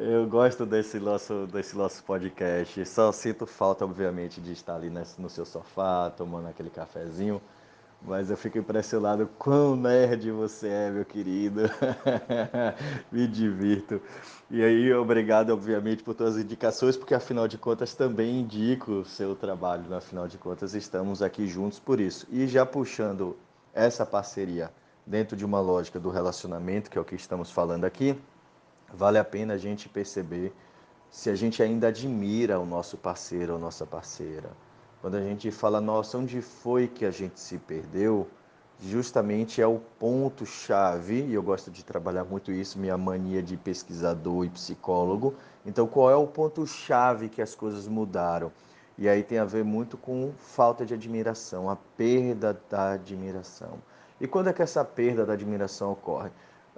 eu 0.00 0.26
gosto 0.26 0.64
desse 0.64 0.98
nosso, 0.98 1.46
desse 1.46 1.76
nosso 1.76 2.02
podcast. 2.04 2.86
Só 2.86 3.12
sinto 3.12 3.46
falta, 3.46 3.84
obviamente, 3.84 4.40
de 4.40 4.52
estar 4.52 4.74
ali 4.74 4.90
no 5.18 5.28
seu 5.28 5.44
sofá, 5.44 6.10
tomando 6.10 6.48
aquele 6.48 6.70
cafezinho. 6.70 7.40
Mas 8.02 8.30
eu 8.30 8.36
fico 8.36 8.56
impressionado 8.56 9.28
quão 9.38 9.76
nerd 9.76 10.30
você 10.30 10.68
é, 10.68 10.90
meu 10.90 11.04
querido. 11.04 11.62
Me 13.12 13.28
divirto. 13.28 14.00
E 14.50 14.62
aí, 14.62 14.90
obrigado, 14.94 15.50
obviamente, 15.50 16.02
por 16.02 16.14
todas 16.14 16.36
as 16.36 16.42
indicações, 16.42 16.96
porque 16.96 17.14
afinal 17.14 17.46
de 17.46 17.58
contas 17.58 17.94
também 17.94 18.40
indico 18.40 18.92
o 18.92 19.04
seu 19.04 19.36
trabalho. 19.36 19.82
Né? 19.82 19.98
Afinal 19.98 20.26
de 20.26 20.38
contas, 20.38 20.72
estamos 20.72 21.20
aqui 21.20 21.46
juntos 21.46 21.78
por 21.78 22.00
isso. 22.00 22.26
E 22.30 22.46
já 22.46 22.64
puxando 22.64 23.36
essa 23.74 24.06
parceria 24.06 24.70
dentro 25.06 25.36
de 25.36 25.44
uma 25.44 25.60
lógica 25.60 26.00
do 26.00 26.08
relacionamento, 26.08 26.90
que 26.90 26.96
é 26.96 27.00
o 27.00 27.04
que 27.04 27.14
estamos 27.14 27.50
falando 27.50 27.84
aqui, 27.84 28.18
vale 28.92 29.18
a 29.18 29.24
pena 29.24 29.54
a 29.54 29.58
gente 29.58 29.88
perceber 29.88 30.52
se 31.10 31.30
a 31.30 31.34
gente 31.34 31.62
ainda 31.62 31.88
admira 31.88 32.58
o 32.58 32.66
nosso 32.66 32.96
parceiro 32.96 33.54
ou 33.54 33.58
nossa 33.58 33.86
parceira 33.86 34.50
quando 35.00 35.14
a 35.14 35.20
gente 35.20 35.50
fala, 35.50 35.80
nossa, 35.80 36.18
onde 36.18 36.42
foi 36.42 36.86
que 36.86 37.06
a 37.06 37.10
gente 37.10 37.40
se 37.40 37.56
perdeu? 37.56 38.28
Justamente 38.78 39.60
é 39.60 39.66
o 39.66 39.80
ponto-chave, 39.98 41.22
e 41.22 41.32
eu 41.32 41.42
gosto 41.42 41.70
de 41.70 41.82
trabalhar 41.82 42.24
muito 42.24 42.52
isso, 42.52 42.78
minha 42.78 42.98
mania 42.98 43.42
de 43.42 43.56
pesquisador 43.56 44.44
e 44.44 44.50
psicólogo. 44.50 45.34
Então, 45.64 45.86
qual 45.86 46.10
é 46.10 46.16
o 46.16 46.26
ponto-chave 46.26 47.30
que 47.30 47.40
as 47.40 47.54
coisas 47.54 47.88
mudaram? 47.88 48.52
E 48.98 49.08
aí 49.08 49.22
tem 49.22 49.38
a 49.38 49.44
ver 49.46 49.64
muito 49.64 49.96
com 49.96 50.32
falta 50.36 50.84
de 50.84 50.92
admiração, 50.92 51.70
a 51.70 51.76
perda 51.76 52.60
da 52.68 52.92
admiração. 52.92 53.78
E 54.20 54.26
quando 54.26 54.48
é 54.48 54.52
que 54.52 54.60
essa 54.60 54.84
perda 54.84 55.24
da 55.24 55.32
admiração 55.32 55.92
ocorre? 55.92 56.30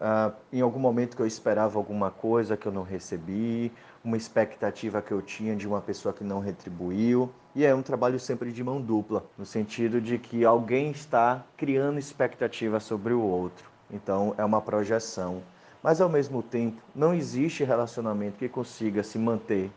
Uh, 0.03 0.35
em 0.53 0.61
algum 0.61 0.81
momento 0.81 1.15
que 1.15 1.23
eu 1.23 1.27
esperava 1.27 1.79
alguma 1.79 2.11
coisa 2.11 2.57
que 2.57 2.67
eu 2.67 2.73
não 2.73 2.83
recebi, 2.83 3.71
uma 4.03 4.17
expectativa 4.17 5.01
que 5.01 5.13
eu 5.13 5.23
tinha 5.23 5.55
de 5.55 5.69
uma 5.69 5.81
pessoa 5.81 6.13
que 6.13 6.25
não 6.25 6.41
retribuiu. 6.41 7.31
E 7.55 7.65
é 7.65 7.73
um 7.73 7.83
trabalho 7.83 8.19
sempre 8.19 8.51
de 8.51 8.65
mão 8.65 8.81
dupla, 8.81 9.25
no 9.39 9.47
sentido 9.47 10.01
de 10.01 10.19
que 10.19 10.45
alguém 10.45 10.91
está 10.91 11.45
criando 11.57 12.01
expectativa 12.01 12.81
sobre 12.81 13.13
o 13.13 13.23
outro. 13.23 13.71
Então 13.93 14.35
é 14.37 14.45
uma 14.45 14.61
projeção. 14.61 15.41
Mas 15.81 16.01
ao 16.01 16.09
mesmo 16.09 16.43
tempo, 16.43 16.83
não 16.93 17.15
existe 17.15 17.63
relacionamento 17.63 18.39
que 18.39 18.49
consiga 18.49 19.05
se 19.05 19.21
manter 19.21 19.71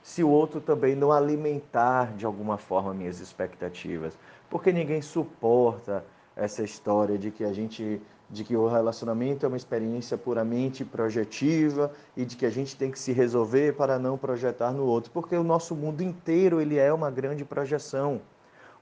se 0.00 0.22
o 0.22 0.28
outro 0.28 0.60
também 0.60 0.94
não 0.94 1.12
alimentar 1.12 2.12
de 2.16 2.26
alguma 2.26 2.56
forma 2.56 2.94
minhas 2.94 3.20
expectativas. 3.20 4.16
Porque 4.48 4.72
ninguém 4.72 5.00
suporta 5.02 6.04
essa 6.34 6.62
história 6.62 7.18
de 7.18 7.30
que 7.30 7.44
a 7.44 7.52
gente 7.52 8.00
de 8.32 8.44
que 8.44 8.56
o 8.56 8.66
relacionamento 8.66 9.44
é 9.44 9.48
uma 9.48 9.58
experiência 9.58 10.16
puramente 10.16 10.86
projetiva 10.86 11.92
e 12.16 12.24
de 12.24 12.34
que 12.34 12.46
a 12.46 12.50
gente 12.50 12.74
tem 12.74 12.90
que 12.90 12.98
se 12.98 13.12
resolver 13.12 13.74
para 13.76 13.98
não 13.98 14.16
projetar 14.16 14.72
no 14.72 14.86
outro, 14.86 15.10
porque 15.12 15.36
o 15.36 15.44
nosso 15.44 15.76
mundo 15.76 16.00
inteiro 16.00 16.58
ele 16.58 16.78
é 16.78 16.90
uma 16.90 17.10
grande 17.10 17.44
projeção. 17.44 18.22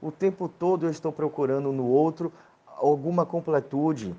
O 0.01 0.13
tempo 0.13 0.49
todo 0.49 0.87
eu 0.87 0.91
estou 0.91 1.11
procurando 1.11 1.73
no 1.73 1.85
outro 1.85 2.33
alguma 2.77 3.27
completude. 3.27 4.15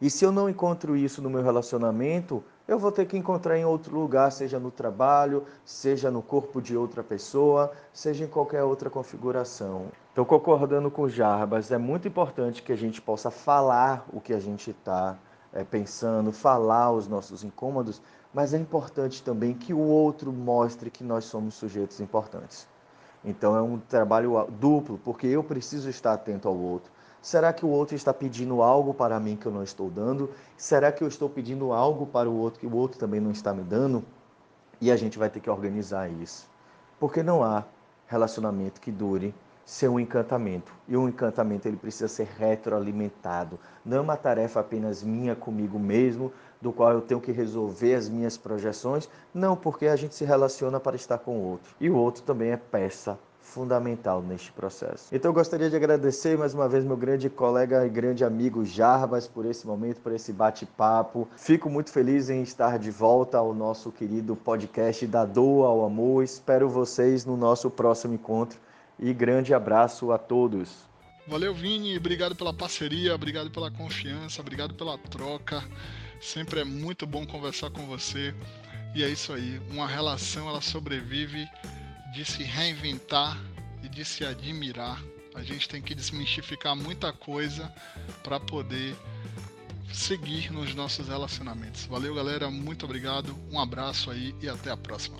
E 0.00 0.10
se 0.10 0.24
eu 0.24 0.32
não 0.32 0.50
encontro 0.50 0.96
isso 0.96 1.22
no 1.22 1.30
meu 1.30 1.44
relacionamento, 1.44 2.42
eu 2.66 2.80
vou 2.80 2.90
ter 2.90 3.06
que 3.06 3.16
encontrar 3.16 3.56
em 3.56 3.64
outro 3.64 3.96
lugar, 3.96 4.32
seja 4.32 4.58
no 4.58 4.72
trabalho, 4.72 5.44
seja 5.64 6.10
no 6.10 6.20
corpo 6.20 6.60
de 6.60 6.76
outra 6.76 7.04
pessoa, 7.04 7.70
seja 7.92 8.24
em 8.24 8.28
qualquer 8.28 8.64
outra 8.64 8.90
configuração. 8.90 9.86
Então, 10.12 10.24
concordando 10.24 10.90
com 10.90 11.02
o 11.02 11.08
Jarbas, 11.08 11.70
é 11.70 11.78
muito 11.78 12.06
importante 12.06 12.62
que 12.62 12.72
a 12.72 12.76
gente 12.76 13.00
possa 13.00 13.30
falar 13.30 14.04
o 14.12 14.20
que 14.20 14.34
a 14.34 14.38
gente 14.38 14.70
está 14.70 15.16
é, 15.52 15.64
pensando, 15.64 16.32
falar 16.32 16.92
os 16.92 17.08
nossos 17.08 17.42
incômodos, 17.42 18.00
mas 18.32 18.52
é 18.52 18.58
importante 18.58 19.22
também 19.22 19.54
que 19.54 19.72
o 19.72 19.80
outro 19.80 20.32
mostre 20.32 20.90
que 20.90 21.02
nós 21.02 21.24
somos 21.24 21.54
sujeitos 21.54 22.00
importantes. 22.00 22.68
Então, 23.24 23.56
é 23.56 23.62
um 23.62 23.78
trabalho 23.78 24.46
duplo, 24.50 24.98
porque 25.02 25.26
eu 25.26 25.42
preciso 25.42 25.88
estar 25.88 26.12
atento 26.12 26.46
ao 26.46 26.56
outro 26.56 26.90
Será 27.22 27.52
que 27.52 27.64
o 27.64 27.68
outro 27.68 27.94
está 27.94 28.12
pedindo 28.12 28.62
algo 28.62 28.92
para 28.92 29.20
mim 29.20 29.36
que 29.36 29.46
eu 29.46 29.52
não 29.52 29.62
estou 29.62 29.88
dando? 29.88 30.28
Será 30.56 30.90
que 30.90 31.04
eu 31.04 31.08
estou 31.08 31.30
pedindo 31.30 31.72
algo 31.72 32.04
para 32.04 32.28
o 32.28 32.36
outro 32.36 32.58
que 32.58 32.66
o 32.66 32.74
outro 32.74 32.98
também 32.98 33.20
não 33.20 33.30
está 33.30 33.54
me 33.54 33.62
dando? 33.62 34.04
E 34.80 34.90
a 34.90 34.96
gente 34.96 35.20
vai 35.20 35.30
ter 35.30 35.38
que 35.38 35.48
organizar 35.48 36.10
isso. 36.10 36.50
Porque 36.98 37.22
não 37.22 37.44
há 37.44 37.64
relacionamento 38.08 38.80
que 38.80 38.90
dure 38.90 39.32
sem 39.64 39.88
um 39.88 39.98
encantamento. 39.98 40.72
E 40.88 40.96
um 40.96 41.08
encantamento 41.08 41.66
ele 41.66 41.76
precisa 41.76 42.08
ser 42.08 42.28
retroalimentado. 42.38 43.58
Não 43.84 43.98
é 43.98 44.00
uma 44.00 44.16
tarefa 44.16 44.60
apenas 44.60 45.02
minha 45.02 45.34
comigo 45.34 45.78
mesmo, 45.78 46.32
do 46.60 46.72
qual 46.72 46.92
eu 46.92 47.00
tenho 47.00 47.20
que 47.20 47.32
resolver 47.32 47.94
as 47.94 48.08
minhas 48.08 48.36
projeções. 48.36 49.08
Não, 49.34 49.56
porque 49.56 49.86
a 49.86 49.96
gente 49.96 50.14
se 50.14 50.24
relaciona 50.24 50.78
para 50.78 50.96
estar 50.96 51.18
com 51.18 51.38
o 51.38 51.42
outro. 51.42 51.74
E 51.80 51.90
o 51.90 51.96
outro 51.96 52.22
também 52.22 52.50
é 52.50 52.56
peça 52.56 53.18
fundamental 53.40 54.22
neste 54.22 54.52
processo. 54.52 55.08
Então 55.12 55.30
eu 55.30 55.34
gostaria 55.34 55.68
de 55.68 55.76
agradecer 55.76 56.38
mais 56.38 56.54
uma 56.54 56.68
vez 56.68 56.84
meu 56.84 56.96
grande 56.96 57.28
colega 57.28 57.84
e 57.84 57.90
grande 57.90 58.24
amigo 58.24 58.64
Jarbas 58.64 59.26
por 59.26 59.44
esse 59.44 59.66
momento, 59.66 60.00
por 60.00 60.12
esse 60.12 60.32
bate-papo. 60.32 61.28
Fico 61.36 61.68
muito 61.68 61.90
feliz 61.90 62.30
em 62.30 62.40
estar 62.40 62.78
de 62.78 62.90
volta 62.90 63.38
ao 63.38 63.52
nosso 63.52 63.90
querido 63.90 64.34
podcast 64.36 65.06
da 65.06 65.24
Doa 65.24 65.68
ao 65.68 65.84
Amor. 65.84 66.22
Espero 66.22 66.68
vocês 66.68 67.26
no 67.26 67.36
nosso 67.36 67.68
próximo 67.68 68.14
encontro 68.14 68.58
e 68.98 69.12
grande 69.12 69.52
abraço 69.54 70.12
a 70.12 70.18
todos. 70.18 70.90
Valeu, 71.26 71.54
Vini, 71.54 71.96
obrigado 71.96 72.34
pela 72.34 72.52
parceria, 72.52 73.14
obrigado 73.14 73.50
pela 73.50 73.70
confiança, 73.70 74.40
obrigado 74.40 74.74
pela 74.74 74.98
troca. 74.98 75.62
Sempre 76.20 76.60
é 76.60 76.64
muito 76.64 77.06
bom 77.06 77.26
conversar 77.26 77.70
com 77.70 77.86
você. 77.86 78.34
E 78.94 79.02
é 79.02 79.08
isso 79.08 79.32
aí, 79.32 79.60
uma 79.70 79.86
relação 79.86 80.48
ela 80.48 80.60
sobrevive 80.60 81.48
de 82.12 82.24
se 82.24 82.42
reinventar 82.42 83.38
e 83.82 83.88
de 83.88 84.04
se 84.04 84.24
admirar. 84.24 85.02
A 85.34 85.42
gente 85.42 85.68
tem 85.68 85.80
que 85.80 85.94
desmistificar 85.94 86.76
muita 86.76 87.12
coisa 87.12 87.72
para 88.22 88.38
poder 88.38 88.94
seguir 89.92 90.52
nos 90.52 90.74
nossos 90.74 91.08
relacionamentos. 91.08 91.86
Valeu, 91.86 92.14
galera, 92.14 92.50
muito 92.50 92.84
obrigado, 92.84 93.34
um 93.50 93.58
abraço 93.58 94.10
aí 94.10 94.34
e 94.40 94.48
até 94.48 94.70
a 94.70 94.76
próxima. 94.76 95.16